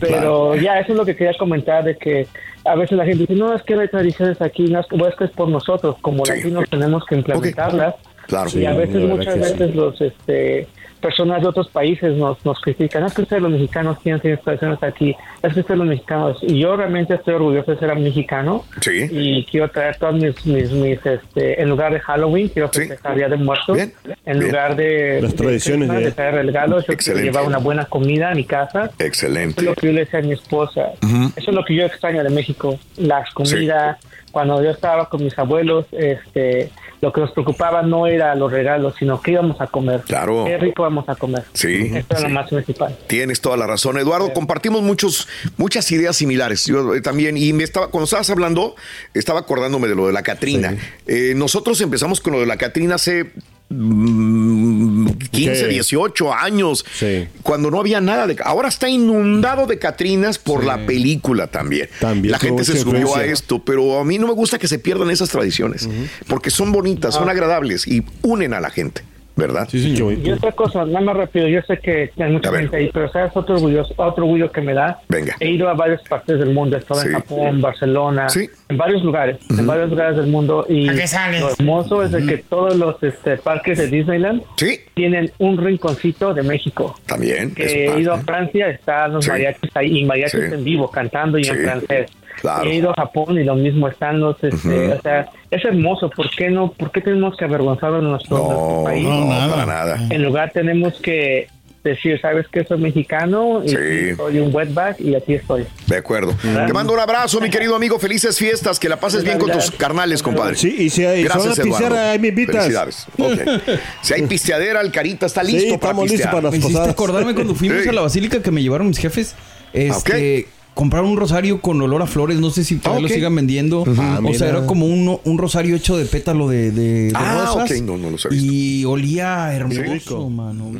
Pero 0.00 0.08
claro. 0.10 0.56
ya, 0.56 0.80
eso 0.80 0.92
es 0.92 0.98
lo 0.98 1.04
que 1.04 1.14
quería 1.16 1.32
comentar, 1.38 1.84
de 1.84 1.96
que 1.96 2.26
a 2.64 2.74
veces 2.74 2.98
la 2.98 3.04
gente 3.04 3.20
dice, 3.22 3.34
no, 3.34 3.54
es 3.54 3.62
que 3.62 3.74
no 3.76 3.80
hay 3.82 3.88
tradiciones 3.88 4.42
aquí, 4.42 4.64
no, 4.64 4.80
es 4.80 4.86
que, 4.86 4.96
es 4.96 5.14
que 5.16 5.24
es 5.24 5.30
por 5.30 5.48
nosotros, 5.48 5.96
como 6.00 6.24
latinos 6.24 6.68
tenemos 6.68 7.04
que 7.06 7.14
implementarlas. 7.14 7.94
Claro. 8.26 8.50
Y 8.54 8.66
a 8.66 8.72
Sí, 8.72 8.78
veces, 8.78 9.02
muchas 9.04 9.34
sí. 9.34 9.40
veces 9.40 9.74
los 9.76 10.00
este 10.00 10.66
personas 11.00 11.42
de 11.42 11.48
otros 11.48 11.68
países 11.68 12.16
nos, 12.16 12.44
nos 12.44 12.60
critican, 12.60 13.02
"No, 13.02 13.08
es 13.08 13.14
que 13.14 13.22
ustedes 13.22 13.42
los 13.42 13.52
mexicanos 13.52 13.98
tienen 14.02 14.20
ciertas 14.20 14.44
tradiciones 14.44 14.82
aquí, 14.82 15.14
es 15.42 15.54
que 15.54 15.60
ustedes 15.60 15.78
los 15.78 15.86
mexicanos, 15.86 16.38
y 16.42 16.58
yo 16.60 16.76
realmente 16.76 17.14
estoy 17.14 17.34
orgulloso 17.34 17.70
de 17.72 17.78
ser 17.78 17.94
mexicano 17.96 18.64
y 19.10 19.44
quiero 19.44 19.68
traer 19.70 19.96
todos 19.96 20.14
mis, 20.14 20.44
mis, 20.46 20.70
mis, 20.72 21.04
este, 21.06 21.60
en 21.60 21.68
lugar 21.68 21.92
de 21.92 22.00
Halloween, 22.00 22.48
quiero 22.48 22.68
festejar 22.68 23.14
Día 23.16 23.28
de 23.28 23.36
Muertos, 23.36 23.78
en 23.78 23.92
bien. 24.24 24.40
lugar 24.40 24.76
de, 24.76 25.20
Las 25.22 25.32
de 25.32 25.36
tradiciones, 25.36 25.88
ya. 25.88 25.94
de 25.94 26.12
traer 26.12 26.34
regalos, 26.46 26.82
yo 26.82 26.86
quiero 26.86 26.94
Excelente. 26.94 27.24
llevar 27.30 27.44
una 27.46 27.58
buena 27.58 27.84
comida 27.86 28.30
a 28.30 28.34
mi 28.34 28.44
casa, 28.44 28.90
Excelente. 28.98 29.60
eso 29.60 29.60
es 29.60 29.66
lo 29.66 29.74
que 29.74 29.86
yo 29.86 29.92
le 29.92 30.00
decía 30.00 30.18
a 30.18 30.22
mi 30.22 30.32
esposa. 30.32 30.92
Eso 31.36 31.50
es 31.50 31.54
lo 31.54 31.64
que 31.64 31.74
yo 31.74 31.84
extraño 31.86 32.22
de 32.22 32.30
México. 32.30 32.78
Las 32.96 33.30
comidas. 33.32 33.98
Cuando 34.32 34.62
yo 34.62 34.70
estaba 34.70 35.08
con 35.08 35.24
mis 35.24 35.38
abuelos, 35.38 35.86
este, 35.92 36.70
lo 37.00 37.12
que 37.12 37.20
nos 37.20 37.32
preocupaba 37.32 37.82
no 37.82 38.06
era 38.06 38.34
los 38.34 38.50
regalos, 38.50 38.94
sino 38.98 39.20
qué 39.20 39.32
íbamos 39.32 39.60
a 39.60 39.66
comer. 39.66 40.02
Claro. 40.02 40.44
Qué 40.46 40.56
rico 40.58 40.82
vamos 40.82 41.08
a 41.08 41.14
comer. 41.14 41.44
Sí, 41.52 41.90
Eso 41.94 42.06
era 42.10 42.18
sí. 42.18 42.22
lo 42.24 42.30
más 42.30 42.48
principal. 42.48 42.96
Tienes 43.06 43.40
toda 43.40 43.56
la 43.56 43.66
razón, 43.66 43.98
Eduardo. 43.98 44.32
Compartimos 44.32 44.82
muchos, 44.82 45.28
muchas 45.56 45.90
ideas 45.92 46.16
similares. 46.16 46.66
Yo 46.66 46.94
eh, 46.94 47.00
también, 47.00 47.36
y 47.36 47.52
me 47.52 47.64
estaba, 47.64 47.88
cuando 47.88 48.04
estabas 48.04 48.30
hablando, 48.30 48.74
estaba 49.14 49.40
acordándome 49.40 49.88
de 49.88 49.94
lo 49.94 50.06
de 50.06 50.12
la 50.12 50.22
Catrina. 50.22 50.76
Eh, 51.06 51.34
nosotros 51.36 51.80
empezamos 51.80 52.20
con 52.20 52.32
lo 52.32 52.40
de 52.40 52.46
la 52.46 52.56
Catrina 52.56 52.96
hace 52.96 53.32
15, 53.68 55.18
¿Qué? 55.32 55.66
18 55.68 56.32
años, 56.32 56.84
Sí. 56.94 57.26
cuando 57.42 57.70
no 57.70 57.80
había 57.80 58.00
nada 58.00 58.26
de... 58.26 58.36
Ahora 58.44 58.68
está 58.68 58.88
inundado 58.88 59.66
de 59.66 59.78
Catrinas 59.78 60.38
por 60.38 60.64
la 60.64 60.86
película 60.86 61.48
también. 61.48 61.88
También. 62.00 62.32
La 62.32 62.38
gente 62.38 62.64
se 62.64 62.78
subió 62.78 63.16
a 63.16 63.24
esto, 63.24 63.62
pero 63.64 63.98
a 63.98 64.04
mí 64.04 64.18
no 64.18 64.26
me 64.28 64.34
gusta 64.34 64.58
que 64.58 64.68
se 64.68 64.78
pierdan 64.78 65.10
esas 65.10 65.30
tradiciones, 65.30 65.88
porque 66.28 66.50
son 66.50 66.70
bonitas, 66.72 67.14
son 67.14 67.28
agradables 67.28 67.86
y 67.88 68.04
unen 68.22 68.54
a 68.54 68.60
la 68.60 68.70
gente, 68.70 69.02
¿verdad? 69.36 69.68
Sí, 69.70 69.80
señor. 69.82 70.14
Y 70.14 70.30
otra 70.32 70.52
cosa, 70.52 70.84
nada 70.86 71.00
más 71.02 71.16
rápido, 71.16 71.46
yo 71.46 71.60
sé 71.62 71.78
que 71.78 72.10
hay 72.18 72.32
mucha 72.32 72.48
A 72.48 72.52
ver. 72.52 72.60
gente 72.62 72.76
ahí, 72.78 72.90
pero 72.92 73.10
¿sabes 73.12 73.30
otro 73.36 73.56
orgullo, 73.56 73.82
otro 73.96 74.24
orgullo 74.24 74.50
que 74.50 74.60
me 74.62 74.72
da? 74.74 74.98
Venga. 75.08 75.36
He 75.40 75.50
ido 75.50 75.68
a 75.68 75.74
varias 75.74 76.02
partes 76.08 76.38
del 76.38 76.50
mundo, 76.54 76.76
he 76.76 76.80
estado 76.80 77.00
Sí. 77.02 77.08
en 77.08 77.12
Japón, 77.14 77.60
Barcelona, 77.60 78.28
Sí. 78.28 78.48
en 78.68 78.76
varios 78.78 79.02
lugares, 79.04 79.38
en 79.50 79.66
varios 79.66 79.90
lugares 79.90 80.16
del 80.16 80.26
mundo. 80.28 80.64
Y 80.68 80.88
¿A 80.88 80.94
qué 80.94 81.06
sales? 81.06 81.40
lo 81.42 81.50
hermoso 81.50 82.02
es 82.02 82.12
de 82.12 82.24
que 82.26 82.38
todos 82.38 82.76
los 82.76 83.02
este, 83.02 83.36
parques 83.36 83.78
de 83.78 83.88
Disneyland 83.88 84.42
Sí, 84.56 84.80
tienen 84.94 85.30
un 85.38 85.58
rinconcito 85.58 86.32
de 86.34 86.42
México. 86.42 86.98
también. 87.06 87.54
Que 87.54 87.86
he 87.88 88.00
ido 88.00 88.14
a. 88.14 88.18
Francia, 88.18 88.68
están 88.70 89.12
los 89.12 89.24
Sí. 89.24 89.30
mariachis 89.30 89.70
ahí, 89.76 89.98
y 90.00 90.04
mariachis 90.04 90.40
Sí. 90.48 90.54
en 90.54 90.64
vivo, 90.64 90.90
cantando 90.90 91.38
y 91.38 91.44
Sí. 91.44 91.50
en 91.50 91.58
francés. 91.58 92.10
Claro. 92.40 92.68
He 92.70 92.74
ido 92.76 92.90
a 92.90 92.94
Japón 92.94 93.38
y 93.38 93.44
lo 93.44 93.54
mismo 93.54 93.88
están 93.88 94.20
los, 94.20 94.36
este, 94.44 94.92
o 94.92 95.00
sea, 95.02 95.28
es 95.50 95.64
hermoso. 95.64 96.10
¿Por 96.10 96.28
qué 96.30 96.50
no? 96.50 96.70
¿Por 96.72 96.90
qué 96.92 97.00
tenemos 97.00 97.36
que 97.36 97.44
avergonzarnos 97.44 98.02
de 98.02 98.08
nuestro, 98.08 98.36
nuestro 98.38 98.56
No, 98.78 98.84
país? 98.84 99.04
no, 99.04 99.20
No, 99.24 99.26
nada. 99.30 99.54
para 99.54 99.66
nada. 99.66 99.98
En 100.10 100.22
lugar 100.22 100.50
tenemos 100.52 100.94
que 101.00 101.48
decir, 101.82 102.20
¿sabes 102.20 102.46
que 102.48 102.64
soy 102.64 102.78
mexicano? 102.78 103.62
Y 103.64 103.68
Sí. 103.68 103.76
soy 104.16 104.40
un 104.40 104.52
wetback 104.52 105.00
y 105.00 105.14
aquí 105.14 105.34
estoy. 105.34 105.64
De 105.86 105.96
acuerdo. 105.96 106.34
Te 106.42 106.72
mando 106.72 106.92
un 106.92 106.98
abrazo, 106.98 107.40
mi 107.40 107.48
querido 107.48 107.76
amigo. 107.76 107.98
Felices 108.00 108.36
fiestas. 108.36 108.80
Que 108.80 108.88
la 108.88 108.98
pases 108.98 109.22
bien 109.22 109.38
con 109.38 109.50
tus 109.52 109.70
carnales, 109.70 110.20
compadre. 110.22 110.56
Sí, 110.56 110.74
y 110.78 110.90
si 110.90 111.04
hay- 111.06 111.22
si 111.22 111.28
van 111.28 111.38
a 111.40 111.44
pistear, 111.54 111.66
Eduardo. 111.92 111.98
ahí 112.10 112.18
me 112.18 112.28
invitas. 112.28 112.56
Felicidades. 112.56 113.06
Ok. 113.18 113.72
Si 114.02 114.14
hay 114.14 114.22
pisteadera, 114.22 114.80
el 114.80 114.90
carita 114.90 115.26
está 115.26 115.42
listo 115.44 115.60
Sí, 115.60 115.66
para 115.66 115.76
estamos 115.92 116.10
listos 116.10 116.26
para 116.30 116.42
las 116.42 116.52
Me 116.52 116.58
posadas. 116.60 116.88
acordarme 116.88 117.34
cuando 117.34 117.54
fuimos 117.54 117.82
Sí. 117.84 117.88
a 117.88 117.92
la 117.92 118.00
basílica 118.00 118.42
que 118.42 118.50
me 118.50 118.62
llevaron 118.62 118.88
mis 118.88 118.98
jefes. 118.98 119.36
Este. 119.72 120.48
Compraron 120.76 121.08
un 121.12 121.16
rosario 121.16 121.62
con 121.62 121.80
olor 121.80 122.02
a 122.02 122.06
flores, 122.06 122.38
no 122.38 122.50
sé 122.50 122.62
si 122.62 122.76
todavía 122.76 123.08
lo 123.08 123.08
sigan 123.08 123.34
vendiendo. 123.34 123.82
Ah, 123.98 124.20
o 124.22 124.34
sea, 124.34 124.50
era 124.50 124.66
como 124.66 124.84
un, 124.84 125.18
un 125.24 125.38
rosario 125.38 125.74
hecho 125.74 125.96
de 125.96 126.04
pétalo 126.04 126.48
de, 126.48 126.70
de, 126.70 127.04
de 127.06 127.12
Ah, 127.14 127.46
rosas. 127.46 127.70
ok, 127.70 127.76
no, 127.82 127.96
no 127.96 128.10
los 128.10 128.26
he 128.26 128.28
visto. 128.28 128.44
Y 128.52 128.84
olía 128.84 129.54
hermoso, 129.54 130.28
mano. 130.28 130.70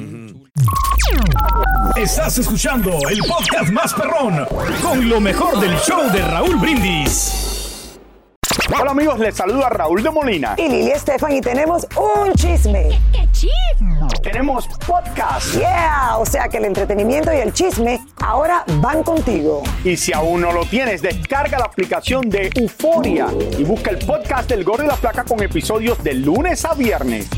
Estás 1.97 2.37
escuchando 2.37 2.91
el 3.11 3.21
podcast 3.21 3.71
más 3.73 3.95
perrón 3.95 4.45
con 4.83 5.09
lo 5.09 5.19
mejor 5.19 5.59
del 5.61 5.75
show 5.79 6.13
de 6.13 6.21
Raúl 6.21 6.57
Brindis. 6.57 7.33
Hola 8.79 8.91
amigos, 8.91 9.19
les 9.19 9.35
saluda 9.35 9.71
Raúl 9.71 10.03
de 10.03 10.11
Molina. 10.11 10.57
Y 10.59 10.69
Lili 10.69 10.91
Estefan 10.91 11.33
y 11.37 11.41
tenemos 11.41 11.87
un 11.97 12.35
chisme. 12.35 12.89
¡Qué 13.13 13.27
chisme! 13.33 13.96
Tenemos 14.23 14.69
podcast. 14.87 15.55
Yeah, 15.55 16.17
o 16.19 16.27
sea 16.27 16.49
que 16.49 16.59
el 16.59 16.65
entretenimiento 16.67 17.33
y 17.33 17.39
el 17.39 17.53
chisme 17.53 18.01
ahora 18.17 18.65
van 18.81 19.03
contigo. 19.03 19.63
Y 19.85 19.97
si 19.97 20.13
aún 20.13 20.41
no 20.41 20.53
lo 20.53 20.65
tienes, 20.65 21.03
descarga 21.03 21.59
la 21.59 21.65
aplicación 21.65 22.29
de 22.29 22.51
Euforia 22.55 23.27
y 23.59 23.65
busca 23.65 23.91
el 23.91 23.99
podcast 23.99 24.49
del 24.49 24.65
Gordo 24.65 24.85
y 24.85 24.89
la 24.89 24.97
Placa 24.97 25.25
con 25.25 25.43
episodios 25.43 26.03
de 26.03 26.15
lunes 26.15 26.65
a 26.65 26.75
viernes. 26.75 27.29